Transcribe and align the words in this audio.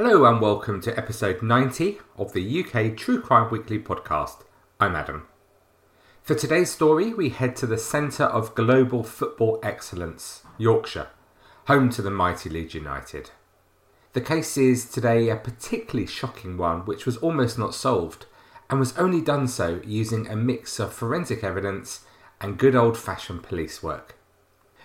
Hello 0.00 0.26
and 0.26 0.40
welcome 0.40 0.80
to 0.82 0.96
episode 0.96 1.42
90 1.42 1.98
of 2.16 2.32
the 2.32 2.64
UK 2.64 2.96
True 2.96 3.20
Crime 3.20 3.50
Weekly 3.50 3.80
podcast. 3.80 4.44
I'm 4.78 4.94
Adam. 4.94 5.26
For 6.22 6.36
today's 6.36 6.70
story, 6.70 7.12
we 7.12 7.30
head 7.30 7.56
to 7.56 7.66
the 7.66 7.78
centre 7.78 8.26
of 8.26 8.54
global 8.54 9.02
football 9.02 9.58
excellence, 9.60 10.44
Yorkshire, 10.56 11.08
home 11.66 11.90
to 11.90 12.00
the 12.00 12.12
mighty 12.12 12.48
Leeds 12.48 12.74
United. 12.74 13.32
The 14.12 14.20
case 14.20 14.56
is 14.56 14.88
today 14.88 15.30
a 15.30 15.34
particularly 15.34 16.06
shocking 16.06 16.56
one 16.56 16.82
which 16.82 17.04
was 17.04 17.16
almost 17.16 17.58
not 17.58 17.74
solved 17.74 18.26
and 18.70 18.78
was 18.78 18.96
only 18.96 19.20
done 19.20 19.48
so 19.48 19.80
using 19.84 20.28
a 20.28 20.36
mix 20.36 20.78
of 20.78 20.92
forensic 20.92 21.42
evidence 21.42 22.04
and 22.40 22.56
good 22.56 22.76
old 22.76 22.96
fashioned 22.96 23.42
police 23.42 23.82
work. 23.82 24.14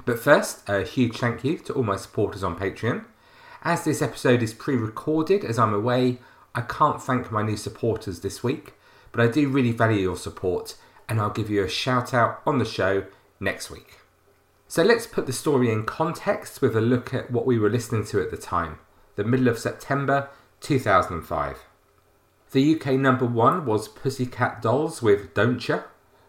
But 0.05 0.18
first, 0.18 0.68
a 0.68 0.82
huge 0.82 1.18
thank 1.18 1.43
you 1.43 1.59
to 1.59 1.73
all 1.73 1.84
my 1.84 1.98
supporters 1.98 2.43
on 2.43 2.57
Patreon. 2.57 3.05
As 3.66 3.86
this 3.86 4.02
episode 4.02 4.43
is 4.43 4.54
pre 4.54 4.75
recorded 4.75 5.45
as 5.45 5.57
I'm 5.57 5.73
away, 5.73 6.20
I 6.54 6.59
can't 6.59 7.02
thank 7.02 7.31
my 7.31 7.41
new 7.41 7.55
supporters 7.55 8.20
this 8.20 8.44
week, 8.44 8.73
but 9.13 9.21
I 9.21 9.31
do 9.31 9.48
really 9.48 9.71
value 9.71 10.02
your 10.02 10.17
support 10.17 10.76
and 11.08 11.17
I'll 11.17 11.30
give 11.30 11.49
you 11.49 11.63
a 11.63 11.70
shout 11.70 12.13
out 12.13 12.41
on 12.45 12.57
the 12.57 12.66
show 12.66 13.05
next 13.40 13.71
week. 13.71 13.99
So 14.68 14.84
let's 14.84 15.07
put 15.07 15.27
the 15.27 15.34
story 15.34 15.71
in 15.71 15.85
context 15.85 16.62
with 16.62 16.76
a 16.76 16.81
look 16.81 17.13
at 17.13 17.31
what 17.31 17.45
we 17.45 17.57
were 17.57 17.70
listening 17.70 18.05
to 18.07 18.21
at 18.21 18.31
the 18.31 18.38
time, 18.38 18.80
the 19.16 19.23
middle 19.23 19.48
of 19.48 19.57
September 19.57 20.27
2005. 20.59 21.59
The 22.52 22.76
UK 22.76 22.93
number 22.95 23.26
one 23.26 23.66
was 23.66 23.88
Pussycat 23.88 24.62
Dolls 24.62 25.02
with 25.02 25.34
Don't 25.34 25.70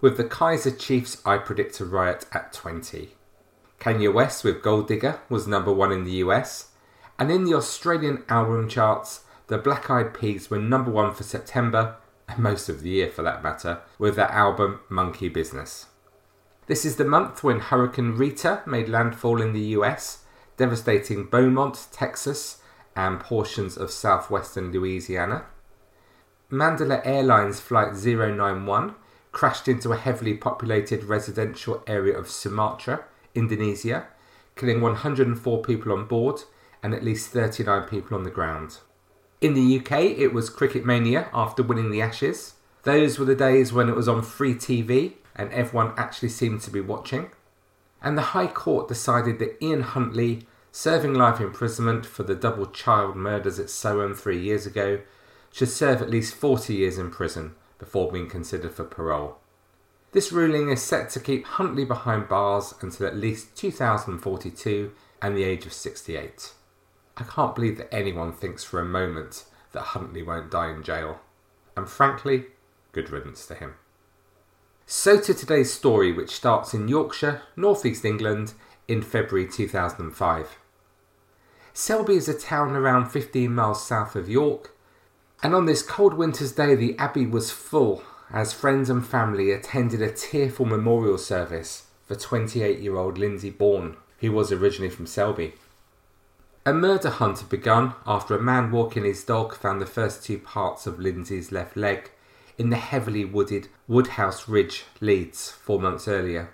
with 0.01 0.17
the 0.17 0.25
Kaiser 0.25 0.71
Chiefs 0.71 1.21
I 1.27 1.39
Predict 1.39 1.81
a 1.81 1.85
Riot 1.85 2.27
at 2.31 2.53
20. 2.53 3.17
Kanye 3.81 4.15
West 4.15 4.45
with 4.45 4.63
Gold 4.63 4.87
Digger 4.87 5.19
was 5.29 5.49
number 5.49 5.73
one 5.73 5.91
in 5.91 6.05
the 6.05 6.23
US, 6.23 6.71
and 7.19 7.31
in 7.31 7.45
the 7.45 7.55
Australian 7.55 8.25
album 8.29 8.69
charts, 8.69 9.25
the 9.47 9.59
Black 9.59 9.91
Eyed 9.91 10.15
Peas 10.15 10.51
were 10.51 10.59
number 10.59 10.91
one 10.91 11.13
for 11.13 11.23
September, 11.23 11.97
and 12.29 12.39
most 12.39 12.69
of 12.69 12.83
the 12.83 12.91
year 12.91 13.11
for 13.11 13.23
that 13.23 13.43
matter, 13.43 13.81
with 13.99 14.17
their 14.17 14.31
album 14.31 14.81
Monkey 14.89 15.29
Business. 15.29 15.87
This 16.67 16.85
is 16.85 16.97
the 16.97 17.05
month 17.05 17.45
when 17.45 17.61
Hurricane 17.61 18.17
Rita 18.17 18.63
made 18.67 18.89
landfall 18.89 19.43
in 19.43 19.53
the 19.53 19.77
US, 19.79 20.25
devastating 20.57 21.27
Beaumont, 21.27 21.89
Texas, 21.93 22.63
and 22.97 23.21
portions 23.21 23.77
of 23.77 23.91
southwestern 23.91 24.73
Louisiana. 24.73 25.45
Mandala 26.51 27.03
Airlines 27.05 27.61
Flight 27.61 27.95
091 27.95 28.95
crashed 29.33 29.69
into 29.69 29.93
a 29.93 29.97
heavily 29.97 30.35
populated 30.35 31.05
residential 31.05 31.83
area 31.87 32.17
of 32.17 32.31
Sumatra, 32.31 33.05
Indonesia, 33.35 34.07
killing 34.57 34.81
104 34.81 35.63
people 35.63 35.93
on 35.93 36.07
board 36.07 36.45
and 36.85 36.93
at 36.93 37.03
least 37.03 37.31
39 37.31 37.89
people 37.89 38.15
on 38.15 38.25
the 38.25 38.31
ground. 38.31 38.77
In 39.41 39.55
the 39.55 39.79
UK, 39.81 40.03
it 40.19 40.35
was 40.35 40.51
Cricket 40.51 40.85
Mania 40.85 41.31
after 41.33 41.63
winning 41.63 41.91
the 41.91 42.03
Ashes. 42.03 42.57
Those 42.83 43.19
were 43.19 43.25
the 43.25 43.35
days 43.35 43.73
when 43.73 43.89
it 43.89 43.97
was 43.97 44.07
on 44.07 44.21
free 44.21 44.55
TV 44.55 45.15
and 45.35 45.51
everyone 45.51 45.95
actually 45.97 46.29
seemed 46.29 46.61
to 46.61 46.71
be 46.71 46.83
watching. 46.83 47.31
And 48.03 48.19
the 48.19 48.35
High 48.37 48.49
Court 48.49 48.87
decided 48.87 49.39
that 49.39 49.57
Ian 49.65 49.81
Huntley, 49.81 50.47
serving 50.73 51.15
life 51.15 51.41
imprisonment 51.41 52.05
for 52.05 52.23
the 52.23 52.35
double 52.35 52.67
child 52.67 53.17
murders 53.17 53.59
at 53.59 53.67
Soham 53.67 54.15
three 54.15 54.41
years 54.41 54.67
ago, 54.67 55.01
should 55.51 55.71
serve 55.71 56.03
at 56.03 56.11
least 56.11 56.35
40 56.35 56.75
years 56.75 56.99
in 56.99 57.11
prison 57.11 57.55
before 57.79 58.13
being 58.13 58.29
considered 58.29 58.75
for 58.75 58.85
parole. 58.85 59.39
This 60.13 60.33
ruling 60.33 60.69
is 60.69 60.83
set 60.83 61.09
to 61.11 61.21
keep 61.21 61.47
Huntley 61.47 61.87
behind 61.87 62.29
bars 62.29 62.75
until 62.83 63.07
at 63.07 63.17
least 63.17 63.57
2042 63.57 64.93
and 65.23 65.35
the 65.35 65.45
age 65.45 65.65
of 65.65 65.73
68. 65.73 66.53
I 67.17 67.25
can't 67.25 67.55
believe 67.55 67.79
that 67.79 67.95
anyone 67.95 68.33
thinks 68.33 68.65
for 68.65 68.81
a 68.81 68.85
moment 68.85 69.45
that 69.73 69.83
Huntley 69.83 70.23
won't 70.23 70.51
die 70.51 70.71
in 70.71 70.83
jail. 70.83 71.21
And 71.77 71.89
frankly, 71.89 72.47
good 72.93 73.11
riddance 73.11 73.47
to 73.47 73.55
him. 73.55 73.75
So 74.87 75.19
to 75.19 75.33
today's 75.33 75.73
story, 75.73 76.13
which 76.13 76.31
starts 76.31 76.75
in 76.75 76.89
Yorkshire, 76.89 77.43
North 77.57 77.87
East 77.87 78.05
England, 78.05 78.55
in 78.87 79.03
February 79.03 79.49
2005. 79.49 80.59
Selby 81.73 82.15
is 82.15 82.29
a 82.29 82.39
town 82.39 82.77
around 82.77 83.11
15 83.11 83.53
miles 83.53 83.85
south 83.85 84.15
of 84.15 84.29
York, 84.29 84.77
and 85.43 85.55
on 85.55 85.67
this 85.67 85.83
cold 85.83 86.15
winter's 86.15 86.53
day, 86.53 86.75
the 86.75 86.97
Abbey 86.99 87.27
was 87.27 87.51
full 87.51 88.03
as 88.31 88.53
friends 88.53 88.91
and 88.91 89.07
family 89.07 89.51
attended 89.51 90.01
a 90.03 90.13
tearful 90.13 90.67
memorial 90.67 91.19
service 91.19 91.85
for 92.07 92.15
28 92.15 92.79
year 92.79 92.97
old 92.97 93.19
Lindsay 93.19 93.51
Bourne, 93.51 93.97
who 94.21 94.33
was 94.33 94.53
originally 94.53 94.91
from 94.91 95.07
Selby. 95.07 95.55
A 96.67 96.73
murder 96.73 97.11
hunt 97.11 97.41
had 97.41 97.51
begun 97.51 97.93
after 98.07 98.35
a 98.35 98.43
man 98.43 98.71
walking 98.71 99.05
his 99.05 99.23
dog 99.23 99.55
found 99.55 99.83
the 99.83 99.87
first 99.87 100.25
two 100.25 100.39
parts 100.39 100.87
of 100.87 100.99
Lindsay's 100.99 101.53
left 101.53 101.77
leg 101.77 102.11
in 102.57 102.71
the 102.71 102.77
heavily 102.77 103.23
wooded 103.23 103.69
Woodhouse 103.87 104.49
Ridge, 104.49 104.85
Leeds, 104.99 105.51
four 105.51 105.79
months 105.79 106.09
earlier. 106.09 106.49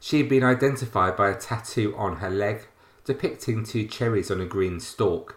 She 0.00 0.16
had 0.16 0.30
been 0.30 0.44
identified 0.44 1.14
by 1.14 1.28
a 1.28 1.38
tattoo 1.38 1.94
on 1.94 2.16
her 2.16 2.30
leg 2.30 2.68
depicting 3.04 3.64
two 3.64 3.86
cherries 3.86 4.30
on 4.30 4.40
a 4.40 4.46
green 4.46 4.80
stalk. 4.80 5.36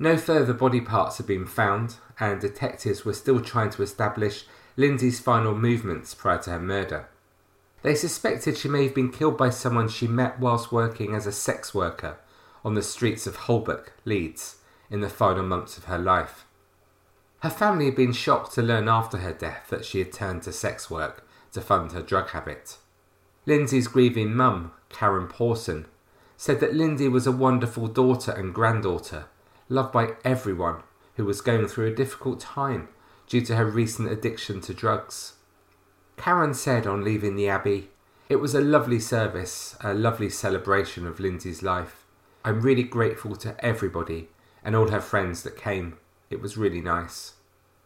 No 0.00 0.16
further 0.16 0.52
body 0.52 0.80
parts 0.80 1.18
had 1.18 1.26
been 1.28 1.46
found, 1.46 1.98
and 2.18 2.40
detectives 2.40 3.04
were 3.04 3.12
still 3.12 3.40
trying 3.40 3.70
to 3.70 3.82
establish 3.82 4.44
Lindsay's 4.76 5.20
final 5.20 5.54
movements 5.54 6.14
prior 6.14 6.38
to 6.38 6.50
her 6.50 6.60
murder. 6.60 7.08
They 7.82 7.94
suspected 7.94 8.58
she 8.58 8.68
may 8.68 8.82
have 8.82 8.94
been 8.94 9.12
killed 9.12 9.38
by 9.38 9.50
someone 9.50 9.88
she 9.88 10.08
met 10.08 10.40
whilst 10.40 10.72
working 10.72 11.14
as 11.14 11.28
a 11.28 11.32
sex 11.32 11.72
worker 11.72 12.16
on 12.64 12.74
the 12.74 12.82
streets 12.82 13.26
of 13.26 13.36
Holbeck, 13.36 13.92
Leeds, 14.04 14.56
in 14.90 15.00
the 15.00 15.08
final 15.08 15.42
months 15.42 15.76
of 15.78 15.84
her 15.84 15.98
life. 15.98 16.44
Her 17.40 17.50
family 17.50 17.86
had 17.86 17.96
been 17.96 18.12
shocked 18.12 18.54
to 18.54 18.62
learn 18.62 18.88
after 18.88 19.18
her 19.18 19.32
death 19.32 19.66
that 19.70 19.84
she 19.84 19.98
had 19.98 20.12
turned 20.12 20.42
to 20.42 20.52
sex 20.52 20.88
work 20.88 21.26
to 21.52 21.60
fund 21.60 21.92
her 21.92 22.02
drug 22.02 22.28
habit. 22.30 22.76
Lindsay's 23.46 23.88
grieving 23.88 24.34
mum, 24.34 24.72
Karen 24.88 25.26
Pawson, 25.26 25.86
said 26.36 26.60
that 26.60 26.74
Lindsay 26.74 27.08
was 27.08 27.26
a 27.26 27.32
wonderful 27.32 27.88
daughter 27.88 28.30
and 28.30 28.54
granddaughter, 28.54 29.26
loved 29.68 29.92
by 29.92 30.12
everyone 30.24 30.82
who 31.16 31.24
was 31.24 31.40
going 31.40 31.66
through 31.66 31.86
a 31.86 31.94
difficult 31.94 32.40
time 32.40 32.88
due 33.26 33.40
to 33.40 33.56
her 33.56 33.66
recent 33.66 34.10
addiction 34.10 34.60
to 34.60 34.74
drugs. 34.74 35.34
Karen 36.16 36.54
said 36.54 36.86
on 36.86 37.02
leaving 37.02 37.34
the 37.34 37.48
Abbey, 37.48 37.90
It 38.28 38.36
was 38.36 38.54
a 38.54 38.60
lovely 38.60 39.00
service, 39.00 39.76
a 39.80 39.94
lovely 39.94 40.30
celebration 40.30 41.06
of 41.06 41.18
Lindsay's 41.18 41.62
life. 41.62 42.01
I'm 42.44 42.60
really 42.60 42.82
grateful 42.82 43.36
to 43.36 43.54
everybody 43.64 44.28
and 44.64 44.74
all 44.74 44.88
her 44.88 45.00
friends 45.00 45.42
that 45.42 45.56
came. 45.56 45.98
It 46.30 46.40
was 46.40 46.56
really 46.56 46.80
nice. 46.80 47.34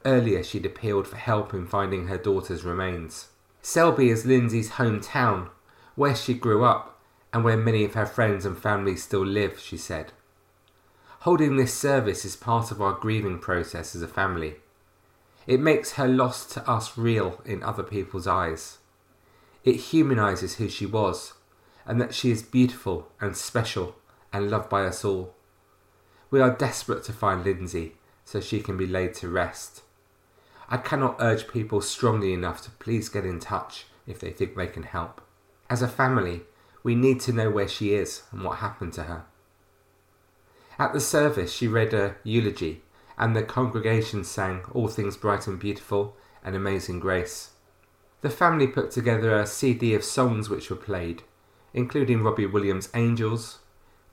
Earlier, 0.04 0.42
she'd 0.42 0.64
appealed 0.64 1.06
for 1.08 1.16
help 1.16 1.52
in 1.52 1.66
finding 1.66 2.06
her 2.06 2.16
daughter's 2.16 2.64
remains. 2.64 3.28
Selby 3.60 4.08
is 4.08 4.24
Lindsay's 4.24 4.72
hometown, 4.72 5.48
where 5.94 6.14
she 6.14 6.32
grew 6.32 6.64
up 6.64 6.98
and 7.32 7.44
where 7.44 7.56
many 7.56 7.84
of 7.84 7.94
her 7.94 8.06
friends 8.06 8.46
and 8.46 8.56
family 8.56 8.96
still 8.96 9.26
live, 9.26 9.58
she 9.58 9.76
said. 9.76 10.12
Holding 11.20 11.56
this 11.56 11.74
service 11.74 12.24
is 12.24 12.36
part 12.36 12.70
of 12.70 12.80
our 12.80 12.92
grieving 12.92 13.38
process 13.38 13.94
as 13.96 14.02
a 14.02 14.08
family. 14.08 14.56
It 15.46 15.60
makes 15.60 15.92
her 15.92 16.08
loss 16.08 16.46
to 16.54 16.70
us 16.70 16.96
real 16.96 17.42
in 17.44 17.62
other 17.62 17.82
people's 17.82 18.26
eyes. 18.26 18.78
It 19.64 19.76
humanises 19.76 20.54
who 20.54 20.68
she 20.68 20.86
was, 20.86 21.34
and 21.84 22.00
that 22.00 22.14
she 22.14 22.30
is 22.30 22.42
beautiful 22.42 23.08
and 23.20 23.36
special 23.36 23.96
and 24.36 24.50
loved 24.50 24.68
by 24.68 24.84
us 24.84 25.04
all. 25.04 25.34
We 26.30 26.40
are 26.40 26.50
desperate 26.50 27.04
to 27.04 27.12
find 27.12 27.44
Lindsay 27.44 27.96
so 28.24 28.40
she 28.40 28.60
can 28.60 28.76
be 28.76 28.86
laid 28.86 29.14
to 29.14 29.28
rest. 29.28 29.82
I 30.68 30.76
cannot 30.76 31.16
urge 31.20 31.48
people 31.48 31.80
strongly 31.80 32.32
enough 32.32 32.60
to 32.62 32.70
please 32.72 33.08
get 33.08 33.24
in 33.24 33.40
touch 33.40 33.86
if 34.06 34.18
they 34.18 34.30
think 34.30 34.56
they 34.56 34.66
can 34.66 34.82
help. 34.82 35.20
As 35.70 35.80
a 35.80 35.88
family, 35.88 36.42
we 36.82 36.94
need 36.94 37.20
to 37.20 37.32
know 37.32 37.50
where 37.50 37.68
she 37.68 37.94
is 37.94 38.22
and 38.30 38.42
what 38.42 38.58
happened 38.58 38.92
to 38.94 39.04
her. 39.04 39.24
At 40.78 40.92
the 40.92 41.00
service, 41.00 41.52
she 41.52 41.66
read 41.66 41.94
a 41.94 42.16
eulogy, 42.22 42.82
and 43.16 43.34
the 43.34 43.42
congregation 43.42 44.24
sang 44.24 44.62
All 44.74 44.88
Things 44.88 45.16
Bright 45.16 45.46
and 45.46 45.58
Beautiful 45.58 46.16
and 46.44 46.54
Amazing 46.54 47.00
Grace. 47.00 47.52
The 48.20 48.30
family 48.30 48.66
put 48.66 48.90
together 48.90 49.34
a 49.34 49.46
CD 49.46 49.94
of 49.94 50.04
songs 50.04 50.50
which 50.50 50.68
were 50.68 50.76
played, 50.76 51.22
including 51.72 52.22
Robbie 52.22 52.46
Williams' 52.46 52.90
Angels, 52.92 53.60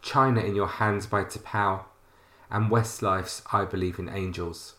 China 0.03 0.41
in 0.41 0.53
Your 0.53 0.67
Hands 0.67 1.07
by 1.07 1.23
T'Pau, 1.23 1.85
and 2.51 2.69
Westlife's 2.69 3.41
I 3.51 3.63
Believe 3.63 3.97
in 3.97 4.09
Angels. 4.09 4.75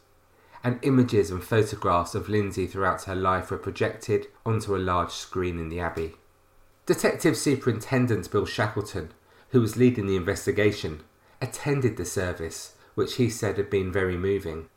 And 0.63 0.79
images 0.83 1.31
and 1.31 1.43
photographs 1.43 2.15
of 2.15 2.29
Lindsay 2.29 2.67
throughout 2.67 3.05
her 3.05 3.15
life 3.15 3.51
were 3.51 3.57
projected 3.57 4.29
onto 4.45 4.77
a 4.77 4.79
large 4.79 5.13
screen 5.13 5.59
in 5.59 5.71
the 5.71 5.81
Abbey. 5.81 6.17
Detective 6.85 7.39
Superintendent 7.39 8.31
Bill 8.31 8.45
Shackleton, 8.45 9.13
who 9.49 9.63
was 9.63 9.79
leading 9.79 10.07
the 10.07 10.17
investigation, 10.17 11.03
attended 11.41 11.97
the 11.97 12.05
service, 12.05 12.75
which 12.95 13.15
he 13.15 13.31
said 13.31 13.57
had 13.57 13.71
been 13.71 13.91
very 13.91 14.19
moving. 14.19 14.69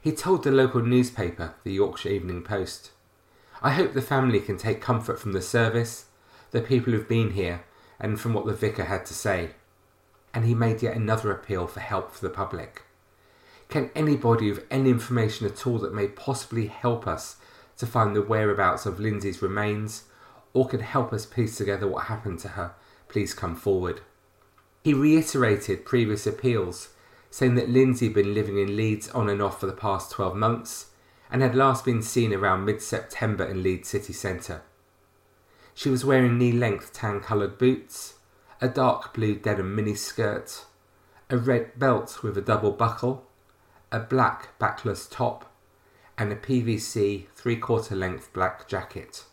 He 0.00 0.12
told 0.12 0.44
the 0.44 0.52
local 0.52 0.80
newspaper, 0.80 1.54
the 1.64 1.72
Yorkshire 1.72 2.08
Evening 2.08 2.42
Post, 2.42 2.92
I 3.62 3.72
hope 3.72 3.92
the 3.92 4.00
family 4.00 4.40
can 4.40 4.56
take 4.56 4.80
comfort 4.80 5.18
from 5.18 5.32
the 5.32 5.42
service, 5.42 6.06
the 6.52 6.62
people 6.62 6.92
who've 6.92 7.08
been 7.08 7.32
here, 7.32 7.64
and 8.00 8.20
from 8.20 8.32
what 8.32 8.46
the 8.46 8.54
vicar 8.54 8.84
had 8.84 9.06
to 9.06 9.14
say. 9.14 9.50
and 10.32 10.44
he 10.44 10.54
made 10.54 10.80
yet 10.80 10.94
another 10.94 11.32
appeal 11.32 11.66
for 11.66 11.80
help 11.80 12.12
for 12.12 12.24
the 12.24 12.32
public. 12.32 12.82
Can 13.68 13.90
anybody 13.96 14.48
with 14.50 14.64
any 14.70 14.88
information 14.90 15.44
at 15.46 15.66
all 15.66 15.78
that 15.78 15.92
may 15.92 16.06
possibly 16.06 16.66
help 16.66 17.06
us 17.06 17.36
to 17.78 17.86
find 17.86 18.14
the 18.14 18.22
whereabouts 18.22 18.86
of 18.86 19.00
Lindsay's 19.00 19.42
remains, 19.42 20.04
or 20.52 20.68
can 20.68 20.80
help 20.80 21.12
us 21.12 21.26
piece 21.26 21.56
together 21.56 21.88
what 21.88 22.04
happened 22.04 22.38
to 22.40 22.48
her, 22.50 22.74
please 23.08 23.34
come 23.34 23.56
forward. 23.56 24.02
He 24.84 24.94
reiterated 24.94 25.84
previous 25.84 26.26
appeals, 26.26 26.90
saying 27.30 27.54
that 27.56 27.68
Lindsay 27.68 28.06
had 28.06 28.14
been 28.14 28.34
living 28.34 28.58
in 28.58 28.76
Leeds 28.76 29.08
on 29.10 29.28
and 29.28 29.40
off 29.42 29.60
for 29.60 29.66
the 29.66 29.72
past 29.72 30.10
12 30.12 30.36
months 30.36 30.86
and 31.30 31.42
had 31.42 31.54
last 31.54 31.84
been 31.84 32.02
seen 32.02 32.32
around 32.32 32.64
mid 32.64 32.82
September 32.82 33.44
in 33.44 33.62
Leeds 33.62 33.88
city 33.88 34.12
centre. 34.12 34.62
She 35.74 35.90
was 35.90 36.04
wearing 36.04 36.38
knee 36.38 36.52
length 36.52 36.92
tan 36.92 37.20
coloured 37.20 37.58
boots, 37.58 38.14
a 38.60 38.68
dark 38.68 39.14
blue 39.14 39.36
denim 39.36 39.74
miniskirt, 39.76 40.64
a 41.30 41.36
red 41.36 41.78
belt 41.78 42.22
with 42.22 42.36
a 42.36 42.42
double 42.42 42.72
buckle, 42.72 43.26
a 43.92 44.00
black 44.00 44.58
backless 44.58 45.06
top, 45.06 45.50
and 46.18 46.32
a 46.32 46.36
PVC 46.36 47.28
three 47.34 47.56
quarter 47.56 47.94
length 47.94 48.32
black 48.32 48.68
jacket. 48.68 49.24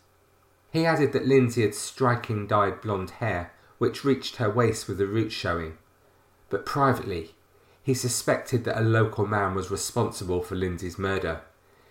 He 0.70 0.86
added 0.86 1.12
that 1.12 1.26
Lindsay 1.26 1.62
had 1.62 1.74
striking 1.74 2.46
dyed 2.46 2.80
blonde 2.80 3.10
hair 3.10 3.52
which 3.78 4.04
reached 4.04 4.36
her 4.36 4.50
waist 4.50 4.88
with 4.88 4.98
the 4.98 5.06
roots 5.06 5.34
showing, 5.34 5.78
but 6.50 6.66
privately 6.66 7.34
he 7.82 7.94
suspected 7.94 8.64
that 8.64 8.80
a 8.80 8.84
local 8.84 9.26
man 9.26 9.54
was 9.54 9.70
responsible 9.70 10.42
for 10.42 10.54
Lindsay's 10.54 10.98
murder, 10.98 11.42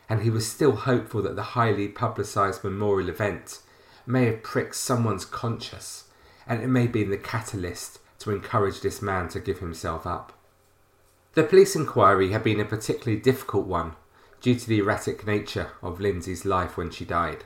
and 0.10 0.22
he 0.22 0.30
was 0.30 0.48
still 0.48 0.76
hopeful 0.76 1.22
that 1.24 1.36
the 1.36 1.54
highly 1.54 1.88
publicised 1.88 2.64
memorial 2.64 3.10
event 3.10 3.60
may 4.08 4.26
have 4.26 4.44
pricked 4.44 4.76
someone's 4.76 5.26
conscience, 5.26 6.06
and 6.48 6.64
it 6.64 6.68
may 6.68 6.84
have 6.84 6.92
been 6.92 7.10
the 7.10 7.18
catalyst 7.18 8.00
to 8.20 8.32
encourage 8.32 8.82
this 8.82 9.02
man 9.02 9.28
to 9.30 9.40
give 9.40 9.60
himself 9.60 10.08
up. 10.08 10.34
The 11.34 11.44
police 11.44 11.76
inquiry 11.76 12.32
had 12.32 12.44
been 12.44 12.60
a 12.60 12.66
particularly 12.66 13.22
difficult 13.22 13.68
one 13.68 13.94
due 14.42 14.56
to 14.56 14.68
the 14.68 14.80
erratic 14.80 15.28
nature 15.28 15.72
of 15.84 16.00
Lindsay's 16.00 16.46
life 16.46 16.78
when 16.78 16.90
she 16.90 17.06
died. 17.06 17.44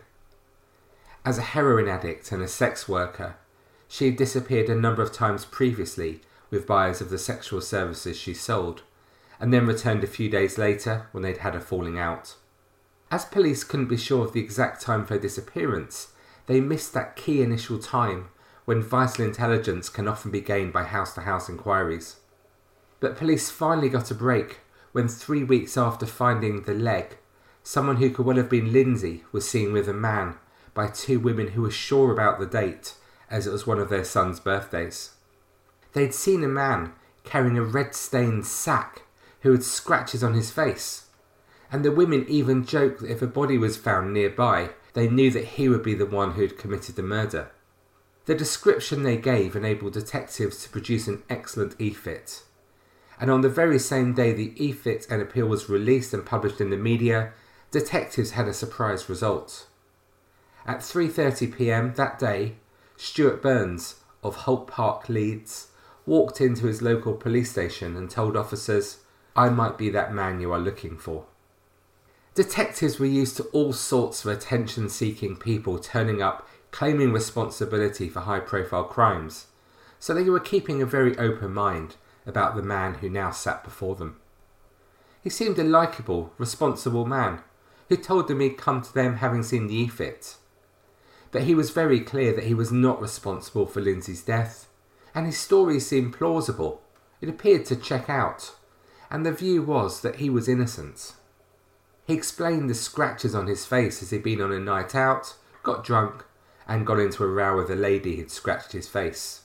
As 1.26 1.38
a 1.38 1.42
heroin 1.42 1.88
addict 1.88 2.32
and 2.32 2.42
a 2.42 2.48
sex 2.48 2.88
worker, 2.88 3.36
she 3.88 4.06
had 4.06 4.16
disappeared 4.16 4.70
a 4.70 4.76
number 4.76 5.02
of 5.02 5.12
times 5.12 5.44
previously 5.44 6.22
with 6.50 6.68
buyers 6.68 7.02
of 7.02 7.10
the 7.10 7.18
sexual 7.18 7.62
services 7.62 8.18
she 8.18 8.34
sold, 8.34 8.84
and 9.40 9.54
then 9.54 9.68
returned 9.68 10.04
a 10.04 10.08
few 10.08 10.30
days 10.30 10.58
later 10.58 11.08
when 11.12 11.24
they'd 11.24 11.38
had 11.38 11.56
a 11.56 11.60
falling 11.60 12.00
out. 12.00 12.36
As 13.10 13.26
police 13.26 13.64
couldn't 13.64 13.88
be 13.88 13.98
sure 13.98 14.24
of 14.24 14.32
the 14.32 14.40
exact 14.40 14.82
time 14.82 15.02
of 15.02 15.10
her 15.10 15.20
disappearance, 15.20 16.11
they 16.48 16.60
missed 16.60 16.94
that 16.94 17.16
key 17.16 17.42
initial 17.42 17.80
time 17.80 18.30
when 18.66 18.82
vital 18.82 19.26
intelligence 19.26 19.90
can 19.90 20.08
often 20.08 20.32
be 20.32 20.42
gained 20.42 20.74
by 20.74 20.84
house 20.84 21.14
to 21.14 21.22
house 21.22 21.50
inquiries. 21.50 22.18
But 23.00 23.18
police 23.18 23.50
finally 23.50 23.90
got 23.90 24.12
a 24.12 24.16
break 24.16 24.60
when, 24.92 25.08
three 25.08 25.44
weeks 25.44 25.78
after 25.78 26.06
finding 26.06 26.64
the 26.64 26.74
leg, 26.74 27.18
someone 27.64 27.98
who 27.98 28.10
could 28.10 28.26
well 28.26 28.38
have 28.38 28.50
been 28.50 28.72
Lindsay 28.72 29.24
was 29.32 29.50
seen 29.50 29.74
with 29.74 29.88
a 29.88 29.94
man 29.94 30.36
by 30.74 30.88
two 30.88 31.20
women 31.20 31.50
who 31.50 31.64
were 31.64 31.72
sure 31.72 32.12
about 32.12 32.40
the 32.40 32.46
date 32.46 32.96
as 33.30 33.48
it 33.48 33.52
was 33.52 33.66
one 33.66 33.80
of 33.80 33.90
their 33.90 34.04
son's 34.04 34.40
birthdays. 34.40 35.12
They'd 35.94 36.14
seen 36.14 36.44
a 36.44 36.48
man 36.48 36.94
carrying 37.24 37.58
a 37.58 37.64
red 37.64 37.96
stained 37.96 38.46
sack 38.46 39.04
who 39.42 39.52
had 39.52 39.64
scratches 39.64 40.24
on 40.24 40.34
his 40.34 40.52
face, 40.52 41.08
and 41.72 41.84
the 41.84 41.92
women 41.92 42.26
even 42.28 42.66
joked 42.66 43.02
that 43.02 43.12
if 43.12 43.22
a 43.22 43.28
body 43.28 43.58
was 43.58 43.78
found 43.78 44.14
nearby, 44.14 44.72
they 44.94 45.08
knew 45.08 45.32
that 45.32 45.46
he 45.46 45.70
would 45.70 45.84
be 45.84 45.94
the 45.94 46.06
one 46.06 46.32
who 46.32 46.42
had 46.42 46.58
committed 46.58 46.96
the 46.96 47.04
murder. 47.04 47.52
The 48.26 48.36
description 48.36 49.04
they 49.04 49.18
gave 49.18 49.56
enabled 49.56 49.94
detectives 49.94 50.64
to 50.64 50.70
produce 50.70 51.08
an 51.08 51.24
excellent 51.30 51.76
e-fit. 51.80 52.44
And 53.20 53.30
on 53.32 53.42
the 53.42 53.50
very 53.50 53.80
same 53.80 54.14
day 54.14 54.34
the 54.34 54.54
e-fit 54.56 55.08
and 55.10 55.22
appeal 55.22 55.48
was 55.48 55.70
released 55.70 56.14
and 56.14 56.26
published 56.26 56.62
in 56.62 56.70
the 56.70 56.78
media, 56.78 57.34
detectives 57.72 58.32
had 58.32 58.48
a 58.48 58.54
surprise 58.54 59.10
result. 59.10 59.68
At 60.66 60.80
3:30 60.80 61.56
p.m. 61.56 61.94
that 61.96 62.20
day, 62.20 62.58
Stuart 62.98 63.42
Burns 63.42 63.96
of 64.24 64.36
Holt 64.38 64.68
Park, 64.68 65.10
Leeds, 65.10 65.70
walked 66.06 66.42
into 66.42 66.68
his 66.68 66.82
local 66.82 67.14
police 67.14 67.52
station 67.52 67.96
and 67.96 68.10
told 68.10 68.38
officers, 68.38 69.00
I 69.36 69.50
might 69.50 69.78
be 69.78 69.90
that 69.90 70.14
man 70.14 70.42
you 70.42 70.52
are 70.52 70.60
looking 70.60 70.98
for. 70.98 71.26
Detectives 72.34 73.00
were 73.00 73.06
used 73.06 73.38
to 73.38 73.44
all 73.46 73.74
sorts 73.74 74.24
of 74.24 74.32
attention 74.32 74.90
seeking 74.90 75.36
people 75.36 75.80
turning 75.80 76.22
up 76.22 76.48
claiming 76.72 77.12
responsibility 77.12 78.08
for 78.08 78.22
high 78.22 78.40
profile 78.40 78.86
crimes, 78.86 79.48
so 80.00 80.14
they 80.14 80.30
were 80.30 80.40
keeping 80.40 80.82
a 80.82 80.86
very 80.86 81.18
open 81.18 81.54
mind 81.54 81.96
about 82.26 82.56
the 82.56 82.64
man 82.64 82.96
who 82.96 83.10
now 83.10 83.32
sat 83.32 83.64
before 83.64 83.96
them. 83.96 84.18
He 85.22 85.30
seemed 85.30 85.60
a 85.60 85.64
likeable, 85.64 86.34
responsible 86.38 87.06
man 87.06 87.42
who 87.90 87.98
told 87.98 88.28
them 88.28 88.40
he'd 88.40 88.58
come 88.58 88.82
to 88.82 88.94
them 88.94 89.18
having 89.18 89.44
seen 89.44 89.68
the 89.68 89.76
e-fit 89.76 90.38
but 91.32 91.44
he 91.44 91.56
was 91.56 91.70
very 91.70 92.00
clear 92.00 92.34
that 92.34 92.44
he 92.44 92.54
was 92.54 92.72
not 92.72 93.02
responsible 93.02 93.66
for 93.66 93.82
Lindsay's 93.82 94.22
death, 94.22 94.68
and 95.16 95.26
his 95.26 95.38
story 95.38 95.80
seemed 95.80 96.14
plausible. 96.14 96.82
It 97.22 97.30
appeared 97.30 97.66
to 97.68 97.76
check 97.76 98.10
out, 98.10 98.54
and 99.10 99.26
the 99.26 99.32
view 99.32 99.62
was 99.64 100.02
that 100.02 100.18
he 100.18 100.30
was 100.30 100.50
innocent. 100.50 101.14
He 102.12 102.18
explained 102.18 102.70
the 102.70 102.76
scratches 102.76 103.34
on 103.34 103.48
his 103.48 103.66
face 103.66 104.04
as 104.04 104.10
he'd 104.10 104.22
been 104.22 104.42
on 104.42 104.52
a 104.52 104.60
night 104.60 104.96
out, 104.96 105.36
got 105.64 105.86
drunk, 105.86 106.26
and 106.68 106.86
got 106.86 107.00
into 107.00 107.24
a 107.24 107.28
row 107.28 107.56
with 107.56 107.72
a 107.72 107.76
lady 107.78 108.18
who'd 108.18 108.30
scratched 108.30 108.74
his 108.74 108.86
face. 108.86 109.44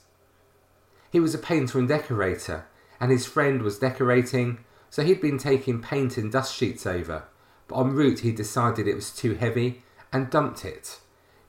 He 1.09 1.21
was 1.21 1.33
a 1.33 1.37
painter 1.37 1.79
and 1.79 1.87
decorator, 1.87 2.65
and 2.99 3.09
his 3.09 3.25
friend 3.25 3.61
was 3.61 3.79
decorating, 3.79 4.65
so 4.89 5.01
he'd 5.01 5.21
been 5.21 5.37
taking 5.37 5.81
paint 5.81 6.17
and 6.17 6.29
dust 6.29 6.53
sheets 6.53 6.85
over, 6.85 7.23
but 7.69 7.79
en 7.79 7.93
route 7.93 8.19
he 8.19 8.33
decided 8.33 8.85
it 8.85 8.95
was 8.95 9.15
too 9.15 9.35
heavy 9.35 9.83
and 10.11 10.29
dumped 10.29 10.65
it 10.65 10.99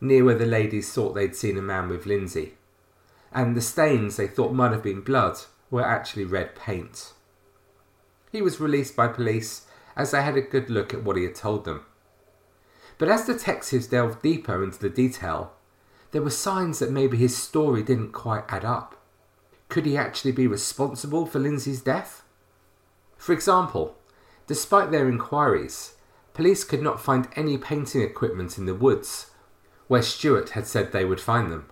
near 0.01 0.23
where 0.23 0.39
the 0.39 0.47
ladies 0.47 0.93
thought 0.93 1.17
they'd 1.17 1.35
seen 1.35 1.59
a 1.59 1.61
man 1.61 1.89
with 1.89 2.07
Lindsay, 2.07 2.55
and 3.33 3.57
the 3.57 3.61
stains 3.61 4.19
they 4.19 4.29
thought 4.29 4.53
might 4.53 4.71
have 4.71 4.85
been 4.85 5.01
blood 5.01 5.37
were 5.69 5.85
actually 5.85 6.25
red 6.25 6.55
paint. 6.55 7.13
He 8.31 8.41
was 8.41 8.61
released 8.61 8.95
by 8.95 9.09
police 9.09 9.65
as 9.99 10.13
they 10.13 10.23
had 10.23 10.37
a 10.37 10.41
good 10.41 10.71
look 10.71 10.95
at 10.95 11.03
what 11.03 11.17
he 11.17 11.25
had 11.25 11.35
told 11.35 11.65
them. 11.67 11.85
But 12.97 13.09
as 13.09 13.27
detectives 13.27 13.89
delved 13.89 14.23
deeper 14.23 14.63
into 14.63 14.79
the 14.79 14.89
detail, 14.89 15.53
there 16.13 16.23
were 16.23 16.31
signs 16.31 16.79
that 16.79 16.91
maybe 16.91 17.17
his 17.17 17.37
story 17.37 17.83
didn't 17.83 18.13
quite 18.13 18.45
add 18.49 18.65
up. 18.65 18.95
Could 19.69 19.85
he 19.85 19.97
actually 19.97 20.33
be 20.33 20.47
responsible 20.47 21.27
for 21.27 21.39
Lindsay's 21.41 21.83
death? 21.83 22.23
For 23.19 23.33
example, 23.33 23.97
despite 24.47 24.91
their 24.91 25.09
inquiries, 25.09 25.97
police 26.33 26.65
could 26.65 26.81
not 26.81 27.03
find 27.03 27.29
any 27.37 27.59
painting 27.59 28.01
equipment 28.01 28.57
in 28.57 28.65
the 28.65 28.75
woods 28.75 29.33
where 29.89 30.03
Stuart 30.03 30.51
had 30.51 30.67
said 30.67 30.93
they 30.93 31.05
would 31.05 31.21
find 31.21 31.51
them. 31.51 31.67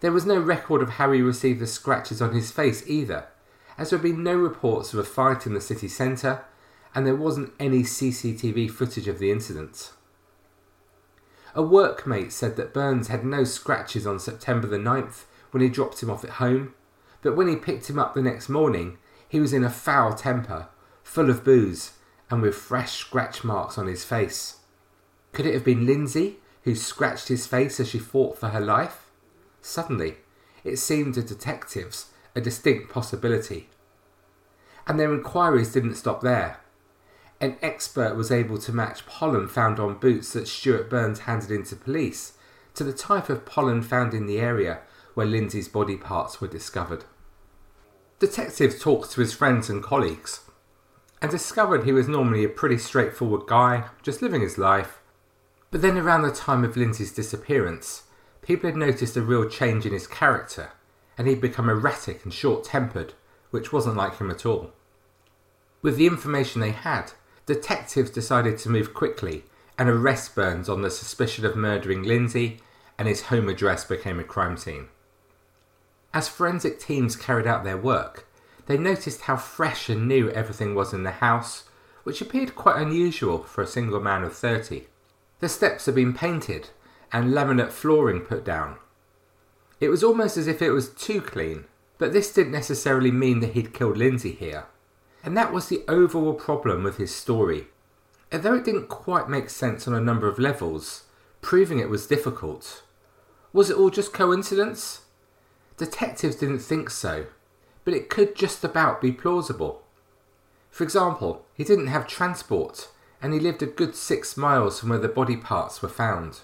There 0.00 0.12
was 0.12 0.26
no 0.26 0.38
record 0.38 0.82
of 0.82 0.90
how 0.90 1.12
he 1.12 1.20
received 1.20 1.60
the 1.60 1.66
scratches 1.66 2.22
on 2.22 2.32
his 2.32 2.50
face 2.50 2.86
either, 2.86 3.26
as 3.76 3.90
there 3.90 3.98
had 3.98 4.04
been 4.04 4.22
no 4.22 4.34
reports 4.34 4.92
of 4.92 4.98
a 4.98 5.04
fight 5.04 5.46
in 5.46 5.54
the 5.54 5.60
city 5.60 5.88
centre, 5.88 6.44
and 6.94 7.06
there 7.06 7.16
wasn't 7.16 7.52
any 7.58 7.82
CCTV 7.82 8.70
footage 8.70 9.08
of 9.08 9.18
the 9.18 9.30
incident. 9.30 9.92
A 11.54 11.62
workmate 11.62 12.32
said 12.32 12.56
that 12.56 12.72
Burns 12.72 13.08
had 13.08 13.24
no 13.24 13.44
scratches 13.44 14.06
on 14.06 14.18
September 14.18 14.66
the 14.66 14.78
9th 14.78 15.24
when 15.50 15.62
he 15.62 15.68
dropped 15.68 16.02
him 16.02 16.10
off 16.10 16.24
at 16.24 16.30
home, 16.30 16.74
but 17.20 17.36
when 17.36 17.48
he 17.48 17.56
picked 17.56 17.90
him 17.90 17.98
up 17.98 18.14
the 18.14 18.22
next 18.22 18.48
morning, 18.48 18.98
he 19.28 19.40
was 19.40 19.52
in 19.52 19.64
a 19.64 19.70
foul 19.70 20.14
temper, 20.14 20.68
full 21.02 21.30
of 21.30 21.44
booze, 21.44 21.92
and 22.30 22.40
with 22.40 22.54
fresh 22.54 22.92
scratch 22.92 23.44
marks 23.44 23.76
on 23.76 23.86
his 23.86 24.04
face. 24.04 24.58
Could 25.32 25.46
it 25.46 25.54
have 25.54 25.64
been 25.64 25.86
Lindsay, 25.86 26.38
who 26.64 26.74
scratched 26.74 27.28
his 27.28 27.46
face 27.46 27.78
as 27.80 27.88
she 27.88 27.98
fought 27.98 28.38
for 28.38 28.48
her 28.48 28.60
life? 28.60 29.10
Suddenly, 29.60 30.16
it 30.64 30.76
seemed 30.76 31.14
to 31.14 31.22
detectives 31.22 32.06
a 32.34 32.40
distinct 32.40 32.90
possibility. 32.90 33.68
And 34.86 34.98
their 34.98 35.12
inquiries 35.12 35.72
didn't 35.72 35.96
stop 35.96 36.22
there. 36.22 36.58
An 37.42 37.56
expert 37.60 38.14
was 38.14 38.30
able 38.30 38.56
to 38.58 38.72
match 38.72 39.04
pollen 39.04 39.48
found 39.48 39.80
on 39.80 39.98
boots 39.98 40.32
that 40.32 40.46
Stuart 40.46 40.88
Burns 40.88 41.20
handed 41.20 41.50
in 41.50 41.64
to 41.64 41.76
police 41.76 42.34
to 42.74 42.84
the 42.84 42.92
type 42.92 43.28
of 43.28 43.44
pollen 43.44 43.82
found 43.82 44.14
in 44.14 44.26
the 44.26 44.38
area 44.38 44.78
where 45.14 45.26
Lindsay's 45.26 45.68
body 45.68 45.96
parts 45.96 46.40
were 46.40 46.46
discovered. 46.46 47.04
Detectives 48.20 48.80
talked 48.80 49.10
to 49.10 49.20
his 49.20 49.34
friends 49.34 49.68
and 49.68 49.82
colleagues 49.82 50.42
and 51.20 51.32
discovered 51.32 51.82
he 51.82 51.90
was 51.90 52.06
normally 52.06 52.44
a 52.44 52.48
pretty 52.48 52.78
straightforward 52.78 53.48
guy, 53.48 53.88
just 54.02 54.22
living 54.22 54.40
his 54.40 54.56
life, 54.56 55.00
but 55.72 55.82
then, 55.82 55.98
around 55.98 56.22
the 56.22 56.30
time 56.30 56.62
of 56.62 56.76
Lindsay's 56.76 57.12
disappearance, 57.12 58.04
people 58.42 58.68
had 58.68 58.76
noticed 58.76 59.16
a 59.16 59.22
real 59.22 59.48
change 59.48 59.84
in 59.84 59.92
his 59.92 60.06
character, 60.06 60.70
and 61.18 61.26
he'd 61.26 61.40
become 61.40 61.68
erratic 61.68 62.22
and 62.22 62.32
short 62.32 62.62
tempered, 62.62 63.14
which 63.50 63.72
wasn't 63.72 63.96
like 63.96 64.18
him 64.18 64.30
at 64.30 64.46
all. 64.46 64.70
With 65.80 65.96
the 65.96 66.06
information 66.06 66.60
they 66.60 66.70
had, 66.70 67.14
detectives 67.46 68.10
decided 68.10 68.58
to 68.58 68.70
move 68.70 68.94
quickly 68.94 69.44
and 69.78 69.88
arrest 69.88 70.34
Burns 70.34 70.68
on 70.68 70.82
the 70.82 70.90
suspicion 70.90 71.44
of 71.44 71.56
murdering 71.56 72.02
Lindsay, 72.02 72.60
and 72.98 73.08
his 73.08 73.22
home 73.22 73.48
address 73.48 73.84
became 73.84 74.20
a 74.20 74.24
crime 74.24 74.56
scene. 74.56 74.88
As 76.14 76.28
forensic 76.28 76.78
teams 76.78 77.16
carried 77.16 77.46
out 77.46 77.64
their 77.64 77.76
work, 77.78 78.28
they 78.66 78.76
noticed 78.76 79.22
how 79.22 79.36
fresh 79.36 79.88
and 79.88 80.06
new 80.06 80.30
everything 80.30 80.74
was 80.74 80.92
in 80.92 81.02
the 81.02 81.10
house, 81.10 81.64
which 82.04 82.20
appeared 82.20 82.54
quite 82.54 82.80
unusual 82.80 83.42
for 83.42 83.62
a 83.62 83.66
single 83.66 84.00
man 84.00 84.22
of 84.22 84.36
30. 84.36 84.86
The 85.40 85.48
steps 85.48 85.86
had 85.86 85.94
been 85.94 86.14
painted 86.14 86.68
and 87.12 87.32
laminate 87.32 87.72
flooring 87.72 88.20
put 88.20 88.44
down. 88.44 88.76
It 89.80 89.88
was 89.88 90.04
almost 90.04 90.36
as 90.36 90.46
if 90.46 90.62
it 90.62 90.70
was 90.70 90.90
too 90.90 91.20
clean, 91.20 91.64
but 91.98 92.12
this 92.12 92.32
didn't 92.32 92.52
necessarily 92.52 93.10
mean 93.10 93.40
that 93.40 93.52
he'd 93.52 93.74
killed 93.74 93.96
Lindsay 93.96 94.32
here. 94.32 94.66
And 95.22 95.36
that 95.36 95.52
was 95.52 95.68
the 95.68 95.84
overall 95.88 96.34
problem 96.34 96.82
with 96.82 96.96
his 96.96 97.14
story. 97.14 97.68
Although 98.32 98.54
it 98.54 98.64
didn't 98.64 98.88
quite 98.88 99.28
make 99.28 99.50
sense 99.50 99.86
on 99.86 99.94
a 99.94 100.00
number 100.00 100.26
of 100.26 100.38
levels, 100.38 101.04
proving 101.40 101.78
it 101.78 101.90
was 101.90 102.06
difficult. 102.06 102.82
Was 103.52 103.70
it 103.70 103.76
all 103.76 103.90
just 103.90 104.12
coincidence? 104.12 105.02
Detectives 105.76 106.36
didn't 106.36 106.60
think 106.60 106.90
so, 106.90 107.26
but 107.84 107.94
it 107.94 108.08
could 108.08 108.34
just 108.34 108.64
about 108.64 109.00
be 109.00 109.12
plausible. 109.12 109.82
For 110.70 110.84
example, 110.84 111.44
he 111.54 111.64
didn't 111.64 111.88
have 111.88 112.06
transport, 112.06 112.88
and 113.20 113.34
he 113.34 113.40
lived 113.40 113.62
a 113.62 113.66
good 113.66 113.94
six 113.94 114.36
miles 114.36 114.80
from 114.80 114.88
where 114.88 114.98
the 114.98 115.08
body 115.08 115.36
parts 115.36 115.82
were 115.82 115.88
found. 115.88 116.40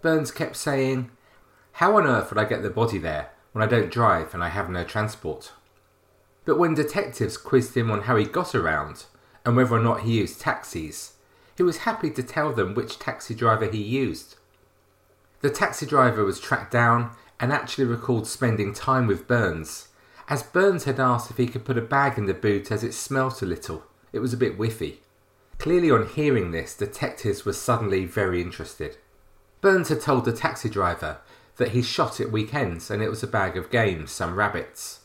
Burns 0.00 0.30
kept 0.30 0.56
saying, 0.56 1.10
How 1.72 1.96
on 1.96 2.06
earth 2.06 2.30
would 2.30 2.38
I 2.38 2.48
get 2.48 2.62
the 2.62 2.70
body 2.70 2.98
there 2.98 3.30
when 3.52 3.62
I 3.62 3.66
don't 3.66 3.92
drive 3.92 4.32
and 4.32 4.42
I 4.42 4.48
have 4.48 4.70
no 4.70 4.84
transport? 4.84 5.52
But 6.44 6.58
when 6.58 6.74
detectives 6.74 7.36
quizzed 7.36 7.76
him 7.76 7.90
on 7.90 8.02
how 8.02 8.16
he 8.16 8.24
got 8.24 8.54
around 8.54 9.04
and 9.44 9.56
whether 9.56 9.74
or 9.74 9.80
not 9.80 10.00
he 10.00 10.18
used 10.18 10.40
taxis, 10.40 11.14
he 11.56 11.62
was 11.62 11.78
happy 11.78 12.10
to 12.10 12.22
tell 12.22 12.52
them 12.52 12.74
which 12.74 12.98
taxi 12.98 13.34
driver 13.34 13.66
he 13.66 13.82
used. 13.82 14.36
The 15.40 15.50
taxi 15.50 15.86
driver 15.86 16.24
was 16.24 16.40
tracked 16.40 16.72
down 16.72 17.10
and 17.38 17.52
actually 17.52 17.84
recalled 17.84 18.26
spending 18.26 18.72
time 18.72 19.06
with 19.06 19.26
Burns, 19.26 19.88
as 20.28 20.42
Burns 20.42 20.84
had 20.84 21.00
asked 21.00 21.30
if 21.30 21.36
he 21.36 21.46
could 21.46 21.64
put 21.64 21.78
a 21.78 21.82
bag 21.82 22.16
in 22.16 22.26
the 22.26 22.34
boot 22.34 22.70
as 22.70 22.84
it 22.84 22.94
smelt 22.94 23.42
a 23.42 23.46
little. 23.46 23.84
It 24.12 24.20
was 24.20 24.32
a 24.32 24.36
bit 24.36 24.56
whiffy. 24.56 24.98
Clearly, 25.58 25.90
on 25.90 26.06
hearing 26.08 26.50
this, 26.50 26.76
detectives 26.76 27.44
were 27.44 27.52
suddenly 27.52 28.04
very 28.04 28.40
interested. 28.40 28.96
Burns 29.60 29.88
had 29.88 30.00
told 30.00 30.24
the 30.24 30.32
taxi 30.32 30.68
driver 30.68 31.18
that 31.56 31.70
he 31.70 31.82
shot 31.82 32.20
at 32.20 32.32
weekends 32.32 32.90
and 32.90 33.02
it 33.02 33.10
was 33.10 33.22
a 33.22 33.28
bag 33.28 33.56
of 33.56 33.70
game, 33.70 34.06
some 34.06 34.34
rabbits. 34.34 35.01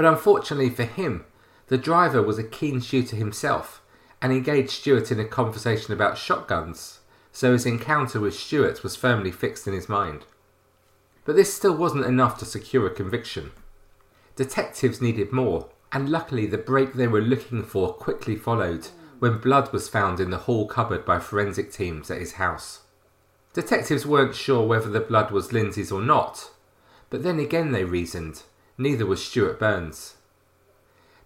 But 0.00 0.08
unfortunately 0.08 0.70
for 0.70 0.84
him, 0.84 1.26
the 1.66 1.76
driver 1.76 2.22
was 2.22 2.38
a 2.38 2.42
keen 2.42 2.80
shooter 2.80 3.16
himself 3.16 3.82
and 4.22 4.32
engaged 4.32 4.70
Stuart 4.70 5.12
in 5.12 5.20
a 5.20 5.26
conversation 5.26 5.92
about 5.92 6.16
shotguns, 6.16 7.00
so 7.32 7.52
his 7.52 7.66
encounter 7.66 8.18
with 8.18 8.32
Stuart 8.32 8.82
was 8.82 8.96
firmly 8.96 9.30
fixed 9.30 9.66
in 9.66 9.74
his 9.74 9.90
mind. 9.90 10.24
But 11.26 11.36
this 11.36 11.52
still 11.52 11.76
wasn't 11.76 12.06
enough 12.06 12.38
to 12.38 12.46
secure 12.46 12.86
a 12.86 12.94
conviction. 12.94 13.50
Detectives 14.36 15.02
needed 15.02 15.32
more, 15.32 15.68
and 15.92 16.08
luckily 16.08 16.46
the 16.46 16.56
break 16.56 16.94
they 16.94 17.06
were 17.06 17.20
looking 17.20 17.62
for 17.62 17.92
quickly 17.92 18.36
followed 18.36 18.88
when 19.18 19.36
blood 19.36 19.70
was 19.70 19.90
found 19.90 20.18
in 20.18 20.30
the 20.30 20.38
hall 20.48 20.66
cupboard 20.66 21.04
by 21.04 21.18
forensic 21.18 21.70
teams 21.70 22.10
at 22.10 22.20
his 22.20 22.32
house. 22.32 22.84
Detectives 23.52 24.06
weren't 24.06 24.34
sure 24.34 24.66
whether 24.66 24.88
the 24.88 25.00
blood 25.00 25.30
was 25.30 25.52
Lindsay's 25.52 25.92
or 25.92 26.00
not, 26.00 26.52
but 27.10 27.22
then 27.22 27.38
again 27.38 27.72
they 27.72 27.84
reasoned 27.84 28.44
neither 28.80 29.04
was 29.04 29.22
Stuart 29.22 29.58
Burns. 29.58 30.14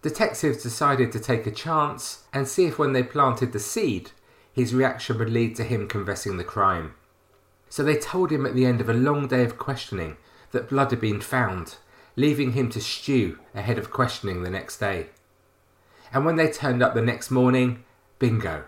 Detectives 0.03 0.63
decided 0.63 1.13
to 1.13 1.21
take 1.21 1.47
a 1.47 1.53
chance 1.53 2.25
and 2.33 2.49
see 2.49 2.67
if 2.67 2.79
when 2.79 2.93
they 2.93 3.03
planted 3.03 3.53
the 3.53 3.61
seed, 3.61 4.11
his 4.53 4.75
reaction 4.75 5.19
would 5.19 5.31
lead 5.31 5.55
to 5.57 5.65
him 5.65 5.89
confessing 5.89 6.37
the 6.37 6.45
crime. 6.45 6.95
So 7.69 7.83
they 7.83 7.97
told 7.97 8.31
him 8.31 8.45
at 8.45 8.55
the 8.55 8.67
end 8.67 8.81
of 8.81 8.89
a 8.89 8.95
long 8.95 9.29
day 9.29 9.45
of 9.45 9.57
questioning 9.57 10.17
that 10.51 10.69
blood 10.69 10.91
had 10.91 11.01
been 11.01 11.21
found, 11.21 11.77
leaving 12.17 12.53
him 12.53 12.71
to 12.71 12.81
stew 12.81 13.39
ahead 13.55 13.79
of 13.79 13.91
questioning 13.91 14.43
the 14.43 14.51
next 14.51 14.79
day. 14.79 15.07
And 16.13 16.25
when 16.25 16.37
they 16.37 16.51
turned 16.51 16.83
up 16.83 16.95
the 16.95 17.03
next 17.03 17.31
morning, 17.31 17.85
bingo. 18.19 18.65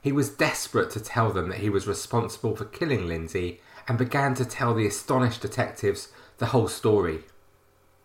He 0.00 0.12
was 0.12 0.30
desperate 0.30 0.90
to 0.90 1.00
tell 1.00 1.30
them 1.30 1.48
that 1.48 1.60
he 1.60 1.70
was 1.70 1.86
responsible 1.86 2.56
for 2.56 2.64
killing 2.66 3.06
Lindsay 3.06 3.60
and 3.88 3.98
began 3.98 4.34
to 4.36 4.44
tell 4.44 4.74
the 4.74 4.86
astonished 4.86 5.42
detectives 5.42 6.08
the 6.38 6.46
whole 6.46 6.68
story. 6.68 7.24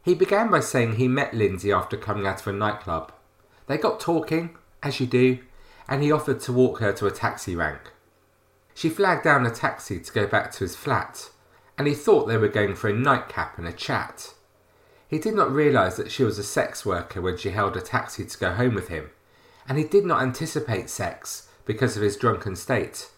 He 0.07 0.15
began 0.15 0.49
by 0.49 0.61
saying 0.61 0.93
he 0.93 1.09
met 1.09 1.33
Lindsay 1.33 1.69
after 1.69 1.97
coming 1.97 2.25
out 2.25 2.39
of 2.39 2.47
a 2.47 2.53
nightclub. 2.53 3.11
They 3.65 3.77
got 3.77 3.99
talking, 3.99 4.55
as 4.81 5.01
you 5.01 5.05
do, 5.05 5.39
and 5.85 6.01
he 6.01 6.13
offered 6.13 6.39
to 6.41 6.53
walk 6.53 6.79
her 6.79 6.93
to 6.93 7.07
a 7.07 7.11
taxi 7.11 7.57
rank. 7.57 7.91
She 8.73 8.87
flagged 8.87 9.25
down 9.25 9.45
a 9.45 9.51
taxi 9.51 9.99
to 9.99 10.13
go 10.13 10.25
back 10.25 10.53
to 10.53 10.59
his 10.59 10.77
flat, 10.77 11.29
and 11.77 11.89
he 11.89 11.93
thought 11.93 12.25
they 12.25 12.37
were 12.37 12.47
going 12.47 12.73
for 12.73 12.87
a 12.87 12.93
nightcap 12.93 13.57
and 13.57 13.67
a 13.67 13.73
chat. 13.73 14.33
He 15.09 15.19
did 15.19 15.35
not 15.35 15.51
realise 15.51 15.97
that 15.97 16.09
she 16.09 16.23
was 16.23 16.39
a 16.39 16.43
sex 16.43 16.85
worker 16.85 17.19
when 17.19 17.35
she 17.35 17.49
held 17.49 17.75
a 17.75 17.81
taxi 17.81 18.23
to 18.23 18.37
go 18.37 18.53
home 18.53 18.75
with 18.75 18.87
him, 18.87 19.09
and 19.67 19.77
he 19.77 19.83
did 19.83 20.05
not 20.05 20.21
anticipate 20.21 20.89
sex 20.89 21.49
because 21.65 21.97
of 21.97 22.01
his 22.01 22.15
drunken 22.15 22.55
state, 22.55 23.09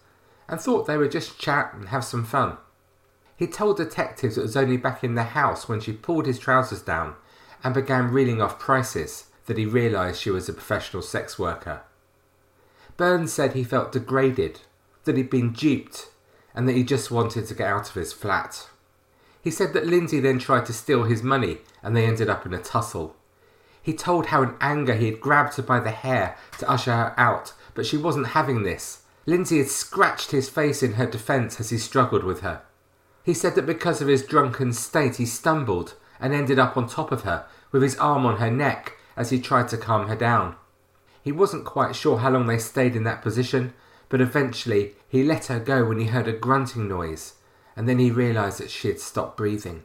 and 0.48 0.60
thought 0.60 0.88
they 0.88 0.98
would 0.98 1.12
just 1.12 1.38
chat 1.38 1.72
and 1.72 1.90
have 1.90 2.04
some 2.04 2.24
fun. 2.24 2.56
He 3.40 3.46
told 3.46 3.78
detectives 3.78 4.36
it 4.36 4.42
was 4.42 4.54
only 4.54 4.76
back 4.76 5.02
in 5.02 5.14
the 5.14 5.22
house 5.22 5.66
when 5.66 5.80
she 5.80 5.94
pulled 5.94 6.26
his 6.26 6.38
trousers 6.38 6.82
down 6.82 7.14
and 7.64 7.72
began 7.72 8.12
reeling 8.12 8.42
off 8.42 8.58
prices 8.58 9.30
that 9.46 9.56
he 9.56 9.64
realised 9.64 10.20
she 10.20 10.30
was 10.30 10.46
a 10.50 10.52
professional 10.52 11.02
sex 11.02 11.38
worker. 11.38 11.80
Burns 12.98 13.32
said 13.32 13.54
he 13.54 13.64
felt 13.64 13.92
degraded, 13.92 14.60
that 15.04 15.16
he'd 15.16 15.30
been 15.30 15.54
duped, 15.54 16.10
and 16.54 16.68
that 16.68 16.76
he 16.76 16.84
just 16.84 17.10
wanted 17.10 17.46
to 17.46 17.54
get 17.54 17.66
out 17.66 17.88
of 17.88 17.94
his 17.94 18.12
flat. 18.12 18.68
He 19.40 19.50
said 19.50 19.72
that 19.72 19.86
Lindsay 19.86 20.20
then 20.20 20.38
tried 20.38 20.66
to 20.66 20.74
steal 20.74 21.04
his 21.04 21.22
money 21.22 21.60
and 21.82 21.96
they 21.96 22.04
ended 22.04 22.28
up 22.28 22.44
in 22.44 22.52
a 22.52 22.60
tussle. 22.60 23.16
He 23.80 23.94
told 23.94 24.26
how 24.26 24.42
in 24.42 24.54
anger 24.60 24.92
he 24.92 25.06
had 25.06 25.18
grabbed 25.22 25.54
her 25.54 25.62
by 25.62 25.80
the 25.80 25.92
hair 25.92 26.36
to 26.58 26.70
usher 26.70 26.92
her 26.92 27.14
out, 27.16 27.54
but 27.72 27.86
she 27.86 27.96
wasn't 27.96 28.36
having 28.36 28.64
this. 28.64 29.04
Lindsay 29.24 29.56
had 29.56 29.68
scratched 29.68 30.30
his 30.30 30.50
face 30.50 30.82
in 30.82 30.92
her 30.92 31.06
defence 31.06 31.58
as 31.58 31.70
he 31.70 31.78
struggled 31.78 32.22
with 32.22 32.40
her. 32.40 32.60
He 33.22 33.34
said 33.34 33.54
that 33.54 33.66
because 33.66 34.00
of 34.00 34.08
his 34.08 34.24
drunken 34.24 34.72
state 34.72 35.16
he 35.16 35.26
stumbled 35.26 35.94
and 36.18 36.32
ended 36.32 36.58
up 36.58 36.76
on 36.76 36.88
top 36.88 37.12
of 37.12 37.22
her 37.22 37.46
with 37.72 37.82
his 37.82 37.96
arm 37.96 38.26
on 38.26 38.38
her 38.38 38.50
neck 38.50 38.96
as 39.16 39.30
he 39.30 39.40
tried 39.40 39.68
to 39.68 39.76
calm 39.76 40.08
her 40.08 40.16
down. 40.16 40.56
He 41.22 41.32
wasn't 41.32 41.64
quite 41.64 41.94
sure 41.94 42.18
how 42.18 42.30
long 42.30 42.46
they 42.46 42.58
stayed 42.58 42.96
in 42.96 43.04
that 43.04 43.22
position, 43.22 43.74
but 44.08 44.20
eventually 44.20 44.94
he 45.08 45.22
let 45.22 45.46
her 45.46 45.60
go 45.60 45.84
when 45.84 45.98
he 45.98 46.06
heard 46.06 46.28
a 46.28 46.32
grunting 46.32 46.88
noise, 46.88 47.34
and 47.76 47.88
then 47.88 47.98
he 47.98 48.10
realised 48.10 48.58
that 48.58 48.70
she 48.70 48.88
had 48.88 49.00
stopped 49.00 49.36
breathing. 49.36 49.84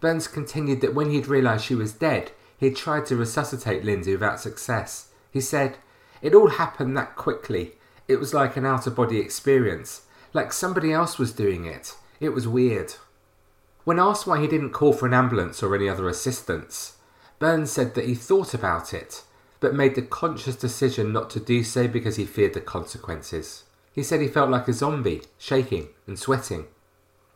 Burns 0.00 0.26
continued 0.26 0.80
that 0.80 0.94
when 0.94 1.10
he'd 1.10 1.28
realised 1.28 1.64
she 1.64 1.74
was 1.74 1.92
dead, 1.92 2.32
he 2.58 2.66
had 2.66 2.76
tried 2.76 3.06
to 3.06 3.16
resuscitate 3.16 3.84
Lindsay 3.84 4.12
without 4.12 4.40
success. 4.40 5.08
He 5.30 5.40
said, 5.40 5.76
It 6.20 6.34
all 6.34 6.48
happened 6.48 6.96
that 6.96 7.16
quickly. 7.16 7.74
It 8.08 8.16
was 8.16 8.34
like 8.34 8.56
an 8.56 8.66
out 8.66 8.86
of 8.86 8.96
body 8.96 9.18
experience, 9.18 10.02
like 10.32 10.52
somebody 10.52 10.92
else 10.92 11.18
was 11.18 11.32
doing 11.32 11.66
it. 11.66 11.94
It 12.22 12.32
was 12.32 12.46
weird. 12.46 12.94
When 13.82 13.98
asked 13.98 14.28
why 14.28 14.40
he 14.40 14.46
didn't 14.46 14.70
call 14.70 14.92
for 14.92 15.06
an 15.06 15.12
ambulance 15.12 15.60
or 15.60 15.74
any 15.74 15.88
other 15.88 16.08
assistance, 16.08 16.96
Burns 17.40 17.72
said 17.72 17.96
that 17.96 18.04
he 18.04 18.14
thought 18.14 18.54
about 18.54 18.94
it, 18.94 19.24
but 19.58 19.74
made 19.74 19.96
the 19.96 20.02
conscious 20.02 20.54
decision 20.54 21.12
not 21.12 21.30
to 21.30 21.40
do 21.40 21.64
so 21.64 21.88
because 21.88 22.14
he 22.14 22.24
feared 22.24 22.54
the 22.54 22.60
consequences. 22.60 23.64
He 23.92 24.04
said 24.04 24.20
he 24.20 24.28
felt 24.28 24.50
like 24.50 24.68
a 24.68 24.72
zombie, 24.72 25.22
shaking 25.36 25.88
and 26.06 26.16
sweating. 26.16 26.66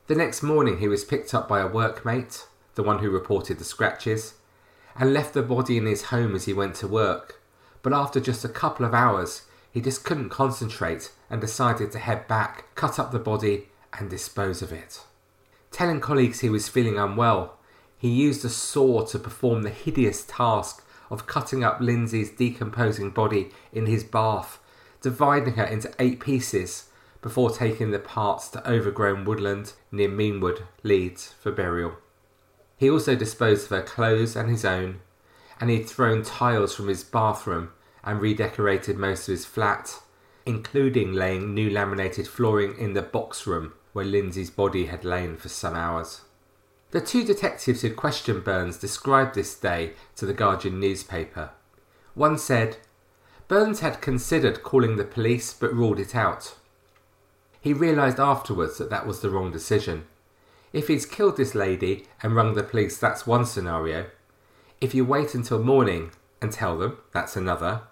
The 0.06 0.14
next 0.14 0.44
morning, 0.44 0.78
he 0.78 0.86
was 0.86 1.04
picked 1.04 1.34
up 1.34 1.48
by 1.48 1.60
a 1.62 1.68
workmate, 1.68 2.44
the 2.76 2.84
one 2.84 3.00
who 3.00 3.10
reported 3.10 3.58
the 3.58 3.64
scratches, 3.64 4.34
and 4.94 5.12
left 5.12 5.34
the 5.34 5.42
body 5.42 5.78
in 5.78 5.86
his 5.86 6.14
home 6.14 6.36
as 6.36 6.44
he 6.44 6.52
went 6.52 6.76
to 6.76 6.86
work. 6.86 7.42
But 7.82 7.92
after 7.92 8.20
just 8.20 8.44
a 8.44 8.48
couple 8.48 8.86
of 8.86 8.94
hours, 8.94 9.42
he 9.68 9.80
just 9.80 10.04
couldn't 10.04 10.30
concentrate 10.30 11.10
and 11.28 11.40
decided 11.40 11.90
to 11.90 11.98
head 11.98 12.28
back, 12.28 12.72
cut 12.76 13.00
up 13.00 13.10
the 13.10 13.18
body, 13.18 13.66
and 13.98 14.10
dispose 14.10 14.62
of 14.62 14.72
it. 14.72 15.02
Telling 15.70 16.00
colleagues 16.00 16.40
he 16.40 16.48
was 16.48 16.68
feeling 16.68 16.98
unwell, 16.98 17.58
he 17.98 18.08
used 18.08 18.44
a 18.44 18.48
saw 18.48 19.04
to 19.06 19.18
perform 19.18 19.62
the 19.62 19.70
hideous 19.70 20.24
task 20.26 20.84
of 21.10 21.26
cutting 21.26 21.64
up 21.64 21.80
Lindsay's 21.80 22.30
decomposing 22.30 23.10
body 23.10 23.50
in 23.72 23.86
his 23.86 24.04
bath, 24.04 24.58
dividing 25.02 25.54
her 25.54 25.64
into 25.64 25.92
eight 25.98 26.20
pieces 26.20 26.88
before 27.22 27.50
taking 27.50 27.90
the 27.90 27.98
parts 27.98 28.48
to 28.48 28.70
overgrown 28.70 29.24
woodland 29.24 29.72
near 29.90 30.08
Meanwood, 30.08 30.62
Leeds, 30.82 31.34
for 31.40 31.50
burial. 31.50 31.96
He 32.76 32.90
also 32.90 33.16
disposed 33.16 33.64
of 33.64 33.70
her 33.70 33.82
clothes 33.82 34.36
and 34.36 34.50
his 34.50 34.64
own, 34.64 35.00
and 35.58 35.70
he'd 35.70 35.88
thrown 35.88 36.22
tiles 36.22 36.74
from 36.74 36.88
his 36.88 37.02
bathroom 37.02 37.70
and 38.04 38.20
redecorated 38.20 38.96
most 38.96 39.28
of 39.28 39.32
his 39.32 39.46
flat, 39.46 40.00
including 40.46 41.12
laying 41.12 41.52
new 41.52 41.68
laminated 41.68 42.26
flooring 42.26 42.78
in 42.78 42.94
the 42.94 43.02
box 43.02 43.46
room 43.46 43.74
where 43.92 44.04
Lindsay's 44.04 44.50
body 44.50 44.86
had 44.86 45.04
lain 45.04 45.36
for 45.36 45.48
some 45.48 45.74
hours. 45.74 46.22
The 46.92 47.00
two 47.00 47.24
detectives 47.24 47.82
who 47.82 47.92
questioned 47.92 48.44
Burns 48.44 48.78
described 48.78 49.34
this 49.34 49.54
day 49.56 49.94
to 50.14 50.24
the 50.24 50.32
Guardian 50.32 50.78
newspaper. 50.78 51.50
One 52.14 52.38
said, 52.38 52.78
Burns 53.48 53.80
had 53.80 54.00
considered 54.00 54.62
calling 54.62 54.96
the 54.96 55.04
police 55.04 55.52
but 55.52 55.74
ruled 55.74 55.98
it 55.98 56.14
out. 56.14 56.54
He 57.60 57.72
realised 57.72 58.20
afterwards 58.20 58.78
that 58.78 58.90
that 58.90 59.06
was 59.06 59.20
the 59.20 59.30
wrong 59.30 59.50
decision. 59.50 60.06
If 60.72 60.88
he's 60.88 61.06
killed 61.06 61.36
this 61.36 61.54
lady 61.54 62.06
and 62.22 62.36
rung 62.36 62.54
the 62.54 62.62
police, 62.62 62.96
that's 62.98 63.26
one 63.26 63.44
scenario. 63.46 64.06
If 64.80 64.94
you 64.94 65.04
wait 65.04 65.34
until 65.34 65.58
morning 65.58 66.10
and 66.40 66.52
tell 66.52 66.78
them, 66.78 66.98
that's 67.12 67.34
another. 67.34 67.82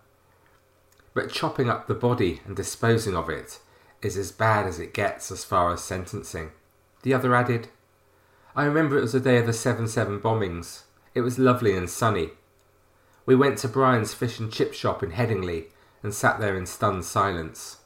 But 1.15 1.31
chopping 1.31 1.71
up 1.71 1.87
the 1.87 1.95
body 1.95 2.41
and 2.45 2.57
disposing 2.57 3.17
of 3.17 3.31
it 3.31 3.61
is 4.03 4.17
as 4.17 4.33
bad 4.33 4.67
as 4.67 4.81
it 4.81 4.93
gets 4.93 5.31
as 5.31 5.45
far 5.45 5.73
as 5.73 5.83
sentencing. 5.83 6.51
The 7.03 7.15
other 7.15 7.35
added, 7.35 7.69
I 8.57 8.65
remember 8.65 8.99
it 8.99 9.03
was 9.03 9.13
the 9.13 9.21
day 9.21 9.39
of 9.39 9.47
the 9.47 9.53
7 9.53 9.89
7 9.89 10.21
bombings. 10.21 10.83
It 11.15 11.21
was 11.21 11.39
lovely 11.39 11.77
and 11.77 11.89
sunny. 11.89 12.31
We 13.27 13.35
went 13.35 13.59
to 13.59 13.69
Bryan's 13.69 14.13
fish 14.13 14.39
and 14.39 14.53
chip 14.53 14.75
shop 14.75 15.03
in 15.03 15.13
Headingley 15.13 15.67
and 16.03 16.13
sat 16.13 16.41
there 16.41 16.57
in 16.57 16.67
stunned 16.67 17.05
silence. 17.05 17.79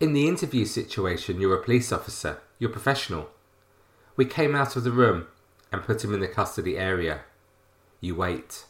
In 0.00 0.12
the 0.12 0.28
interview 0.28 0.64
situation, 0.64 1.40
you're 1.40 1.54
a 1.54 1.62
police 1.62 1.92
officer, 1.92 2.38
you're 2.58 2.70
professional. 2.70 3.30
We 4.16 4.24
came 4.24 4.54
out 4.54 4.76
of 4.76 4.84
the 4.84 4.90
room 4.90 5.28
and 5.72 5.82
put 5.82 6.04
him 6.04 6.12
in 6.12 6.20
the 6.20 6.28
custody 6.28 6.76
area. 6.76 7.20
You 8.00 8.14
wait. 8.16 8.64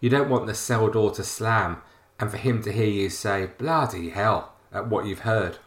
You 0.00 0.10
don't 0.10 0.28
want 0.28 0.46
the 0.46 0.54
cell 0.54 0.88
door 0.88 1.10
to 1.12 1.24
slam 1.24 1.82
and 2.18 2.30
for 2.30 2.36
him 2.36 2.62
to 2.62 2.72
hear 2.72 2.86
you 2.86 3.10
say, 3.10 3.48
bloody 3.58 4.10
hell, 4.10 4.52
at 4.72 4.88
what 4.88 5.06
you've 5.06 5.20
heard. 5.20 5.58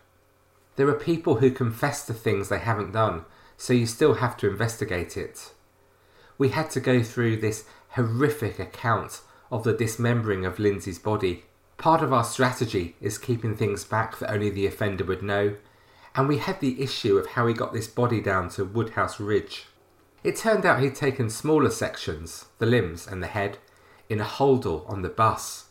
There 0.76 0.88
are 0.88 0.94
people 0.94 1.36
who 1.36 1.50
confess 1.52 2.06
to 2.06 2.14
things 2.14 2.50
they 2.50 2.60
haven't 2.60 2.94
done, 2.94 3.26
so 3.58 3.74
you 3.74 3.86
still 3.86 4.16
have 4.16 4.38
to 4.38 4.50
investigate 4.50 5.18
it. 5.18 5.54
We 6.38 6.50
had 6.50 6.70
to 6.72 6.80
go 6.80 7.02
through 7.02 7.38
this 7.38 7.66
horrific 7.90 8.60
account 8.60 9.22
of 9.52 9.64
the 9.64 9.74
dismembering 9.74 10.46
of 10.46 10.60
Lindsay's 10.60 11.00
body. 11.00 11.46
Part 11.78 12.04
of 12.04 12.14
our 12.14 12.24
strategy 12.24 12.96
is 13.02 13.18
keeping 13.18 13.56
things 13.56 13.84
back 13.84 14.20
that 14.20 14.32
only 14.32 14.50
the 14.50 14.68
offender 14.68 15.04
would 15.06 15.24
know, 15.24 15.56
and 16.16 16.28
we 16.28 16.38
had 16.38 16.60
the 16.60 16.82
issue 16.82 17.18
of 17.18 17.28
how 17.28 17.48
he 17.48 17.54
got 17.54 17.74
this 17.74 17.88
body 17.88 18.22
down 18.22 18.50
to 18.50 18.66
Woodhouse 18.66 19.20
Ridge. 19.20 19.66
It 20.24 20.36
turned 20.36 20.66
out 20.66 20.82
he'd 20.82 20.96
taken 20.96 21.30
smaller 21.30 21.70
sections, 21.70 22.46
the 22.58 22.66
limbs 22.66 23.08
and 23.08 23.22
the 23.22 23.28
head, 23.28 23.60
in 24.10 24.20
a 24.20 24.26
holdall 24.26 24.90
on 24.90 25.02
the 25.02 25.10
bus. 25.10 25.67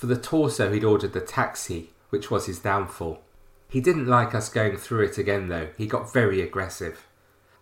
For 0.00 0.06
the 0.06 0.16
torso, 0.16 0.72
he'd 0.72 0.82
ordered 0.82 1.12
the 1.12 1.20
taxi, 1.20 1.90
which 2.08 2.30
was 2.30 2.46
his 2.46 2.58
downfall. 2.58 3.20
He 3.68 3.82
didn't 3.82 4.06
like 4.06 4.34
us 4.34 4.48
going 4.48 4.78
through 4.78 5.04
it 5.04 5.18
again, 5.18 5.48
though. 5.48 5.68
He 5.76 5.86
got 5.86 6.10
very 6.10 6.40
aggressive. 6.40 7.06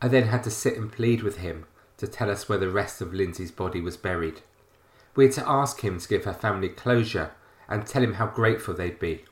I 0.00 0.06
then 0.06 0.28
had 0.28 0.44
to 0.44 0.50
sit 0.52 0.76
and 0.76 0.92
plead 0.92 1.24
with 1.24 1.38
him 1.38 1.66
to 1.96 2.06
tell 2.06 2.30
us 2.30 2.48
where 2.48 2.58
the 2.58 2.70
rest 2.70 3.00
of 3.00 3.12
Lindsay's 3.12 3.50
body 3.50 3.80
was 3.80 3.96
buried. 3.96 4.42
We 5.16 5.24
had 5.24 5.34
to 5.34 5.48
ask 5.48 5.80
him 5.80 5.98
to 5.98 6.08
give 6.08 6.26
her 6.26 6.32
family 6.32 6.68
closure 6.68 7.32
and 7.68 7.84
tell 7.84 8.04
him 8.04 8.14
how 8.14 8.28
grateful 8.28 8.72
they'd 8.72 9.00
be. 9.00 9.24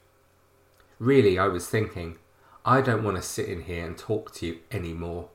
Really, 0.99 1.39
I 1.39 1.47
was 1.47 1.69
thinking, 1.69 2.19
I 2.65 2.81
don't 2.81 3.05
want 3.05 3.19
to 3.19 3.23
sit 3.23 3.49
in 3.49 3.63
here 3.63 3.87
and 3.87 3.97
talk 3.97 4.35
to 4.35 4.47
you 4.47 4.59
any 4.73 4.93
more. 4.93 5.29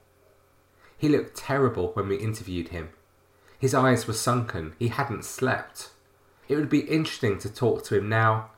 He 0.97 1.07
looked 1.07 1.37
terrible 1.37 1.93
when 1.93 2.09
we 2.09 2.17
interviewed 2.17 2.67
him. 2.67 2.89
His 3.57 3.73
eyes 3.73 4.07
were 4.07 4.13
sunken, 4.13 4.73
he 4.77 4.89
hadn't 4.89 5.23
slept. 5.23 5.91
It 6.51 6.57
would 6.57 6.69
be 6.69 6.81
interesting 6.81 7.39
to 7.39 7.49
talk 7.49 7.85
to 7.85 7.97
him 7.97 8.09
now, 8.09 8.49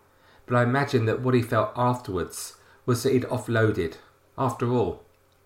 but 0.47 0.55
I 0.55 0.63
imagine 0.63 1.05
that 1.05 1.21
what 1.21 1.35
he 1.35 1.43
felt 1.43 1.73
afterwards 1.75 2.57
was 2.87 3.03
that 3.03 3.13
he'd 3.13 3.25
offloaded. 3.25 3.97
After 4.35 4.71
all, 4.71 5.03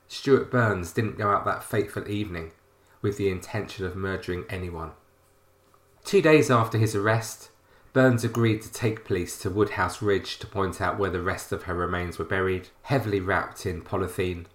Stuart 0.07 0.49
Burns 0.49 0.93
didn't 0.93 1.17
go 1.17 1.29
out 1.29 1.43
that 1.43 1.61
fateful 1.61 2.07
evening 2.07 2.53
with 3.01 3.17
the 3.17 3.27
intention 3.27 3.85
of 3.85 3.97
murdering 3.97 4.45
anyone. 4.49 4.91
Two 6.05 6.21
days 6.21 6.49
after 6.49 6.77
his 6.77 6.95
arrest, 6.95 7.49
Burns 7.91 8.23
agreed 8.23 8.61
to 8.61 8.71
take 8.71 9.03
police 9.03 9.37
to 9.39 9.49
Woodhouse 9.49 10.01
Ridge 10.01 10.39
to 10.39 10.47
point 10.47 10.79
out 10.79 10.97
where 10.97 11.11
the 11.11 11.21
rest 11.21 11.51
of 11.51 11.63
her 11.63 11.73
remains 11.73 12.17
were 12.17 12.23
buried, 12.23 12.69
heavily 12.83 13.19
wrapped 13.19 13.65
in 13.65 13.81
polythene, 13.81 14.45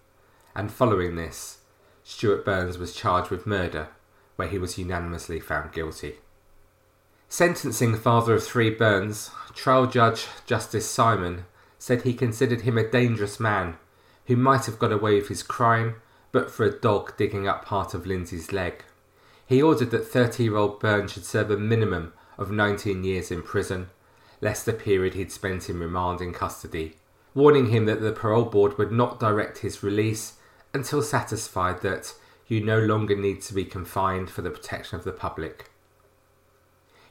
and 0.56 0.72
following 0.72 1.16
this, 1.16 1.58
Stuart 2.04 2.42
Burns 2.42 2.78
was 2.78 2.94
charged 2.94 3.30
with 3.30 3.46
murder, 3.46 3.88
where 4.36 4.48
he 4.48 4.56
was 4.56 4.78
unanimously 4.78 5.40
found 5.40 5.72
guilty. 5.72 6.20
Sentencing 7.32 7.96
father 7.96 8.34
of 8.34 8.44
three 8.44 8.68
Burns, 8.68 9.30
trial 9.54 9.86
judge 9.86 10.26
Justice 10.44 10.86
Simon 10.86 11.46
said 11.78 12.02
he 12.02 12.12
considered 12.12 12.60
him 12.60 12.76
a 12.76 12.86
dangerous 12.86 13.40
man 13.40 13.78
who 14.26 14.36
might 14.36 14.66
have 14.66 14.78
got 14.78 14.92
away 14.92 15.14
with 15.14 15.28
his 15.28 15.42
crime 15.42 15.94
but 16.30 16.50
for 16.50 16.66
a 16.66 16.78
dog 16.78 17.16
digging 17.16 17.48
up 17.48 17.64
part 17.64 17.94
of 17.94 18.06
Lindsay's 18.06 18.52
leg. 18.52 18.84
He 19.46 19.62
ordered 19.62 19.92
that 19.92 20.06
30 20.06 20.42
year 20.42 20.56
old 20.56 20.78
Burns 20.78 21.12
should 21.12 21.24
serve 21.24 21.50
a 21.50 21.56
minimum 21.56 22.12
of 22.36 22.50
19 22.50 23.02
years 23.02 23.30
in 23.30 23.40
prison, 23.40 23.88
less 24.42 24.62
the 24.62 24.74
period 24.74 25.14
he'd 25.14 25.32
spent 25.32 25.70
in 25.70 25.80
remand 25.80 26.20
in 26.20 26.34
custody, 26.34 26.96
warning 27.32 27.70
him 27.70 27.86
that 27.86 28.02
the 28.02 28.12
parole 28.12 28.44
board 28.44 28.76
would 28.76 28.92
not 28.92 29.18
direct 29.18 29.60
his 29.60 29.82
release 29.82 30.34
until 30.74 31.00
satisfied 31.00 31.80
that 31.80 32.12
you 32.46 32.62
no 32.62 32.78
longer 32.78 33.16
need 33.16 33.40
to 33.40 33.54
be 33.54 33.64
confined 33.64 34.28
for 34.28 34.42
the 34.42 34.50
protection 34.50 34.98
of 34.98 35.04
the 35.04 35.12
public. 35.12 35.70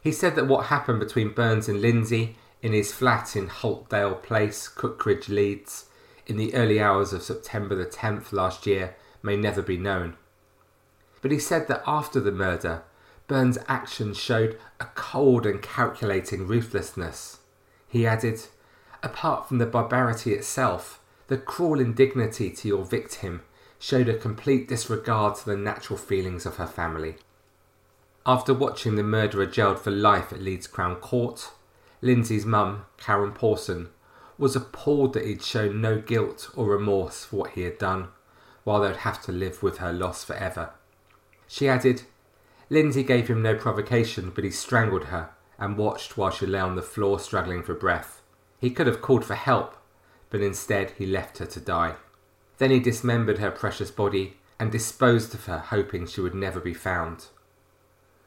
He 0.01 0.11
said 0.11 0.35
that 0.35 0.47
what 0.47 0.65
happened 0.65 0.99
between 0.99 1.33
Burns 1.33 1.69
and 1.69 1.81
Lindsay 1.81 2.35
in 2.61 2.73
his 2.73 2.91
flat 2.91 3.35
in 3.35 3.47
Holtdale 3.47 4.21
Place, 4.21 4.67
Cookridge, 4.67 5.29
Leeds, 5.29 5.85
in 6.27 6.37
the 6.37 6.53
early 6.53 6.81
hours 6.81 7.13
of 7.13 7.23
September 7.23 7.75
the 7.75 7.85
10th 7.85 8.31
last 8.31 8.65
year 8.65 8.95
may 9.23 9.35
never 9.35 9.61
be 9.61 9.77
known 9.77 10.15
but 11.21 11.31
he 11.31 11.39
said 11.39 11.67
that 11.67 11.83
after 11.85 12.19
the 12.19 12.31
murder, 12.31 12.83
Burns' 13.27 13.59
actions 13.67 14.17
showed 14.17 14.57
a 14.79 14.85
cold 14.95 15.45
and 15.45 15.61
calculating 15.61 16.47
ruthlessness. 16.47 17.39
He 17.87 18.05
added, 18.05 18.41
Apart 19.03 19.47
from 19.47 19.59
the 19.59 19.65
barbarity 19.65 20.33
itself, 20.33 20.99
the 21.27 21.37
cruel 21.37 21.79
indignity 21.79 22.49
to 22.49 22.67
your 22.67 22.83
victim 22.83 23.41
showed 23.79 24.09
a 24.09 24.17
complete 24.17 24.67
disregard 24.67 25.35
to 25.35 25.45
the 25.45 25.57
natural 25.57 25.97
feelings 25.97 26.45
of 26.45 26.57
her 26.57 26.67
family. 26.67 27.15
After 28.23 28.53
watching 28.53 28.95
the 28.95 29.03
murderer 29.03 29.47
jailed 29.47 29.79
for 29.79 29.89
life 29.89 30.31
at 30.31 30.41
Leeds 30.41 30.67
Crown 30.67 30.97
Court, 30.97 31.49
Lindsay's 32.03 32.45
mum, 32.45 32.85
Karen 32.97 33.31
Pawson, 33.31 33.89
was 34.37 34.55
appalled 34.55 35.13
that 35.13 35.25
he'd 35.25 35.41
shown 35.41 35.81
no 35.81 35.99
guilt 35.99 36.51
or 36.55 36.67
remorse 36.67 37.25
for 37.25 37.37
what 37.37 37.51
he 37.51 37.63
had 37.63 37.79
done, 37.79 38.09
while 38.63 38.81
they'd 38.81 38.97
have 38.97 39.23
to 39.23 39.31
live 39.31 39.63
with 39.63 39.79
her 39.79 39.91
loss 39.91 40.23
forever. 40.23 40.69
She 41.47 41.67
added, 41.67 42.03
Lindsay 42.69 43.03
gave 43.03 43.27
him 43.27 43.41
no 43.41 43.55
provocation, 43.55 44.31
but 44.33 44.43
he 44.43 44.51
strangled 44.51 45.05
her 45.05 45.31
and 45.57 45.75
watched 45.75 46.15
while 46.15 46.31
she 46.31 46.45
lay 46.45 46.59
on 46.59 46.75
the 46.75 46.83
floor 46.83 47.19
struggling 47.19 47.63
for 47.63 47.73
breath. 47.73 48.21
He 48.59 48.69
could 48.69 48.85
have 48.85 49.01
called 49.01 49.25
for 49.25 49.35
help, 49.35 49.75
but 50.29 50.41
instead 50.41 50.91
he 50.91 51.07
left 51.07 51.39
her 51.39 51.47
to 51.47 51.59
die. 51.59 51.95
Then 52.59 52.69
he 52.69 52.79
dismembered 52.79 53.39
her 53.39 53.49
precious 53.49 53.89
body 53.89 54.37
and 54.59 54.71
disposed 54.71 55.33
of 55.33 55.45
her, 55.45 55.57
hoping 55.57 56.05
she 56.05 56.21
would 56.21 56.35
never 56.35 56.59
be 56.59 56.75
found. 56.75 57.25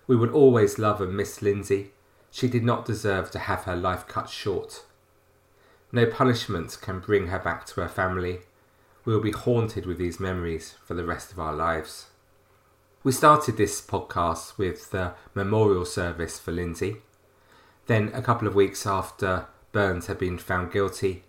We 0.06 0.16
will 0.16 0.30
always 0.30 0.78
love 0.78 1.00
and 1.00 1.16
miss 1.16 1.40
Lindsay. 1.40 1.92
She 2.30 2.48
did 2.48 2.64
not 2.64 2.84
deserve 2.84 3.30
to 3.30 3.38
have 3.38 3.64
her 3.64 3.76
life 3.76 4.06
cut 4.06 4.28
short. 4.28 4.84
No 5.92 6.06
punishment 6.06 6.78
can 6.80 7.00
bring 7.00 7.28
her 7.28 7.38
back 7.38 7.64
to 7.66 7.80
her 7.80 7.88
family. 7.88 8.40
We 9.04 9.14
will 9.14 9.22
be 9.22 9.30
haunted 9.30 9.86
with 9.86 9.98
these 9.98 10.20
memories 10.20 10.74
for 10.84 10.94
the 10.94 11.04
rest 11.04 11.32
of 11.32 11.38
our 11.38 11.54
lives. 11.54 12.06
We 13.02 13.12
started 13.12 13.56
this 13.56 13.80
podcast 13.80 14.58
with 14.58 14.90
the 14.90 15.14
memorial 15.34 15.84
service 15.84 16.38
for 16.38 16.52
Lindsay. 16.52 16.96
Then, 17.86 18.10
a 18.14 18.22
couple 18.22 18.48
of 18.48 18.54
weeks 18.54 18.86
after 18.86 19.46
Burns 19.72 20.06
had 20.06 20.18
been 20.18 20.38
found 20.38 20.72
guilty, 20.72 21.24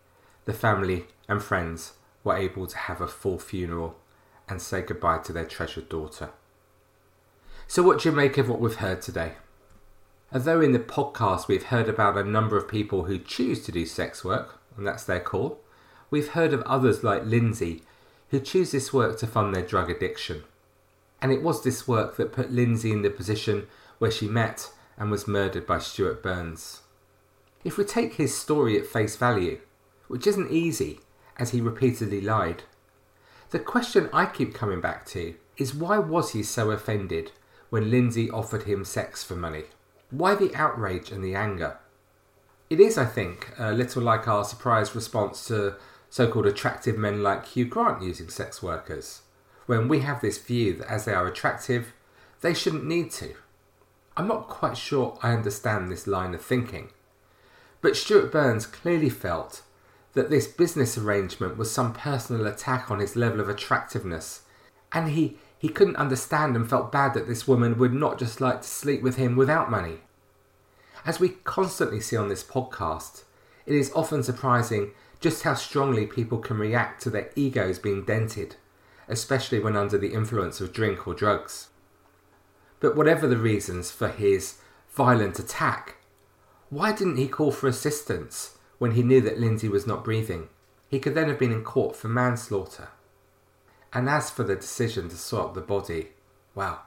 the 0.46 0.54
family 0.54 1.06
and 1.28 1.44
friends 1.44 1.94
were 2.24 2.36
able 2.36 2.66
to 2.68 2.78
have 2.78 3.02
a 3.02 3.08
full 3.08 3.40
funeral 3.40 3.98
and 4.48 4.62
say 4.62 4.82
goodbye 4.82 5.20
to 5.20 5.34
their 5.34 5.46
treasured 5.46 5.90
daughter. 5.90 6.30
So, 7.68 7.84
what 7.84 8.00
do 8.00 8.10
you 8.10 8.16
make 8.16 8.38
of 8.38 8.50
what 8.50 8.60
we've 8.60 8.76
heard 8.76 9.02
today? 9.02 9.34
Although 10.34 10.62
in 10.62 10.72
the 10.72 10.80
podcast 10.80 11.48
we've 11.48 11.64
heard 11.66 11.90
about 11.90 12.18
a 12.18 12.24
number 12.24 12.58
of 12.58 12.68
people 12.68 13.06
who 13.06 13.18
choose 13.18 13.64
to 13.66 13.72
do 13.72 13.86
sex 13.86 14.24
work, 14.24 14.60
and 14.78 14.86
that's 14.86 15.04
their 15.04 15.20
call, 15.20 15.60
we've 16.10 16.30
heard 16.30 16.54
of 16.54 16.62
others 16.64 17.04
like 17.04 17.26
Lindsay 17.26 17.84
who 18.30 18.40
choose 18.40 18.72
this 18.72 18.92
work 18.94 19.18
to 19.20 19.28
fund 19.28 19.56
their 19.56 19.66
drug 19.66 19.90
addiction 19.90 20.44
and 21.26 21.34
it 21.34 21.42
was 21.42 21.64
this 21.64 21.88
work 21.88 22.18
that 22.18 22.32
put 22.32 22.52
Lindsay 22.52 22.92
in 22.92 23.02
the 23.02 23.10
position 23.10 23.66
where 23.98 24.12
she 24.12 24.28
met 24.28 24.72
and 24.98 25.10
was 25.10 25.28
murdered 25.28 25.66
by 25.66 25.80
Stuart 25.80 26.22
Burns. 26.22 26.82
If 27.64 27.78
we 27.78 27.84
take 27.84 28.16
his 28.16 28.38
story 28.38 28.78
at 28.78 28.86
face 28.86 29.16
value, 29.16 29.60
which 30.08 30.28
isn't 30.28 30.52
easy 30.52 31.00
as 31.38 31.50
he 31.50 31.62
repeatedly 31.62 32.22
lied, 32.22 32.62
the 33.50 33.58
question 33.58 34.10
I 34.14 34.28
keep 34.28 34.54
coming 34.54 34.82
back 34.82 35.06
to 35.08 35.34
is 35.58 35.74
why 35.74 35.98
was 35.98 36.34
he 36.34 36.44
so 36.44 36.70
offended 36.70 37.32
when 37.76 37.92
Lindsay 37.92 38.32
offered 38.32 38.64
him 38.64 38.86
sex 38.86 39.22
for 39.22 39.36
money? 39.36 39.66
Why 40.10 40.34
the 40.34 40.56
outrage 40.56 41.12
and 41.12 41.22
the 41.22 41.36
anger? 41.36 41.78
It 42.70 42.80
is, 42.80 42.98
I 42.98 43.04
think, 43.04 43.52
a 43.60 43.74
little 43.74 44.02
like 44.02 44.30
our 44.30 44.46
surprised 44.46 44.96
response 44.96 45.46
to 45.50 45.76
so 46.10 46.32
called 46.32 46.46
attractive 46.46 46.98
men 46.98 47.22
like 47.22 47.46
Hugh 47.46 47.66
Grant 47.66 48.02
using 48.02 48.30
sex 48.30 48.64
workers 48.64 49.24
when 49.66 49.90
we 49.90 50.00
have 50.00 50.22
this 50.22 50.38
view 50.38 50.72
that 50.76 50.90
as 50.90 51.04
they 51.04 51.14
are 51.14 51.28
attractive, 51.28 51.92
they 52.40 52.54
shouldn't 52.54 52.86
need 52.86 53.12
to. 53.12 53.36
I'm 54.16 54.30
not 54.30 54.48
quite 54.48 54.78
sure 54.78 55.20
I 55.22 55.34
understand 55.34 55.92
this 55.92 56.08
line 56.08 56.34
of 56.34 56.42
thinking. 56.42 56.92
But 57.82 57.98
Stuart 57.98 58.32
Burns 58.32 58.66
clearly 58.66 59.10
felt 59.10 59.64
that 60.14 60.30
this 60.30 60.48
business 60.48 60.98
arrangement 60.98 61.58
was 61.58 61.72
some 61.72 61.92
personal 61.92 62.48
attack 62.48 62.90
on 62.90 63.00
his 63.00 63.18
level 63.18 63.42
of 63.42 63.50
attractiveness 63.50 64.44
And 64.94 65.10
he, 65.10 65.40
he 65.66 65.72
couldn't 65.72 65.96
understand 65.96 66.56
and 66.56 66.70
felt 66.70 66.92
bad 66.92 67.16
that 67.16 67.28
this 67.28 67.48
woman 67.48 67.76
would 67.80 67.92
not 67.92 68.20
just 68.20 68.40
like 68.40 68.62
to 68.62 68.68
sleep 68.68 69.02
with 69.02 69.16
him 69.16 69.36
without 69.36 69.72
money. 69.72 69.98
As 71.04 71.20
we 71.20 71.30
constantly 71.44 72.00
see 72.00 72.16
on 72.16 72.30
this 72.30 72.44
podcast, 72.44 73.24
it 73.66 73.74
is 73.74 73.92
often 73.96 74.22
surprising 74.22 74.92
just 75.20 75.42
how 75.42 75.56
strongly 75.56 76.06
people 76.06 76.38
can 76.38 76.60
react 76.60 77.02
to 77.02 77.10
their 77.10 77.32
egos 77.36 77.80
being 77.80 78.06
dented, 78.06 78.58
especially 79.08 79.60
when 79.60 79.76
under 79.76 79.98
the 79.98 80.14
influence 80.14 80.62
of 80.62 80.72
drink 80.72 81.08
or 81.08 81.16
drugs. 81.16 81.70
But 82.80 82.96
whatever 82.96 83.26
the 83.26 83.36
reasons 83.36 83.90
for 83.90 84.10
his 84.10 84.60
violent 84.92 85.40
attack, 85.40 85.96
why 86.70 86.92
didn't 86.92 87.18
he 87.18 87.28
call 87.28 87.52
for 87.52 87.68
assistance 87.68 88.60
when 88.78 88.92
he 88.92 89.02
knew 89.02 89.22
that 89.22 89.40
Lindsay 89.40 89.68
was 89.68 89.88
not 89.88 90.04
breathing? 90.04 90.50
He 90.90 91.00
could 91.00 91.16
then 91.16 91.28
have 91.28 91.40
been 91.40 91.52
in 91.52 91.64
court 91.64 91.96
for 91.96 92.08
manslaughter. 92.08 92.90
And 93.96 94.10
as 94.10 94.30
for 94.30 94.44
the 94.44 94.58
decision 94.58 95.08
to 95.08 95.16
swap 95.16 95.54
the 95.54 95.62
body, 95.62 96.10
well, 96.54 96.84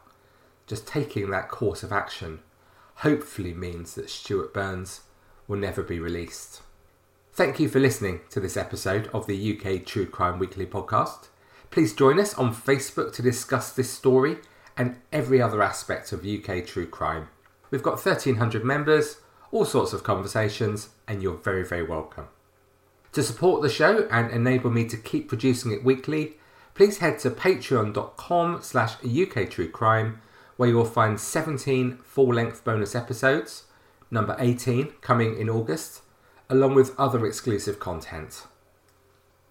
just 0.67 0.87
taking 0.87 1.31
that 1.31 1.49
course 1.49 1.83
of 1.83 1.91
action 1.91 2.41
hopefully 2.97 3.55
means 3.55 3.95
that 3.95 4.11
Stuart 4.11 4.53
Burns 4.53 5.01
will 5.47 5.57
never 5.57 5.83
be 5.83 5.99
released. 5.99 6.61
Thank 7.33 7.59
you 7.59 7.69
for 7.69 7.81
listening 7.81 8.21
to 8.29 8.41
this 8.41 8.59
episode 8.59 9.09
of 9.15 9.27
the 9.27 9.59
UK 9.59 9.87
True 9.87 10.05
Crime 10.05 10.39
Weekly 10.39 10.67
podcast. 10.67 11.29
Please 11.71 11.95
join 11.95 12.21
us 12.21 12.35
on 12.35 12.55
Facebook 12.55 13.15
to 13.15 13.23
discuss 13.23 13.73
this 13.73 13.91
story 13.91 14.37
and 14.77 15.01
every 15.11 15.41
other 15.41 15.63
aspect 15.63 16.13
of 16.13 16.27
UK 16.27 16.67
true 16.67 16.87
crime. 16.87 17.29
We've 17.71 17.83
got 17.83 18.05
1300 18.05 18.65
members, 18.65 19.19
all 19.51 19.65
sorts 19.65 19.95
of 19.95 20.03
conversations, 20.03 20.91
and 21.07 21.23
you're 21.23 21.37
very, 21.37 21.65
very 21.65 21.85
welcome. 21.85 22.29
To 23.13 23.23
support 23.23 23.63
the 23.63 23.71
show 23.71 24.07
and 24.11 24.31
enable 24.31 24.71
me 24.71 24.87
to 24.89 24.97
keep 24.97 25.29
producing 25.29 25.73
it 25.73 25.85
weekly, 25.85 26.38
please 26.79 26.99
head 26.99 27.19
to 27.19 27.29
patreon.com 27.29 28.63
slash 28.63 28.95
uktruecrime 28.99 30.17
where 30.57 30.69
you'll 30.69 30.85
find 30.85 31.19
17 31.19 31.99
full-length 32.05 32.63
bonus 32.63 32.95
episodes, 32.95 33.65
number 34.13 34.37
18 34.39 34.93
coming 35.01 35.37
in 35.37 35.51
August, 35.51 36.03
along 36.49 36.77
with 36.77 36.97
other 36.97 37.27
exclusive 37.27 37.81
content. 37.81 38.47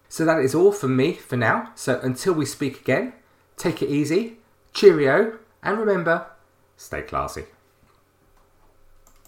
So 0.08 0.24
that 0.24 0.40
is 0.40 0.54
all 0.54 0.72
from 0.72 0.96
me 0.96 1.12
for 1.12 1.36
now. 1.36 1.72
So 1.74 2.00
until 2.00 2.32
we 2.32 2.46
speak 2.46 2.80
again, 2.80 3.12
take 3.58 3.82
it 3.82 3.90
easy, 3.90 4.38
cheerio, 4.72 5.38
and 5.62 5.78
remember, 5.78 6.28
stay 6.78 7.02
classy. 7.02 7.44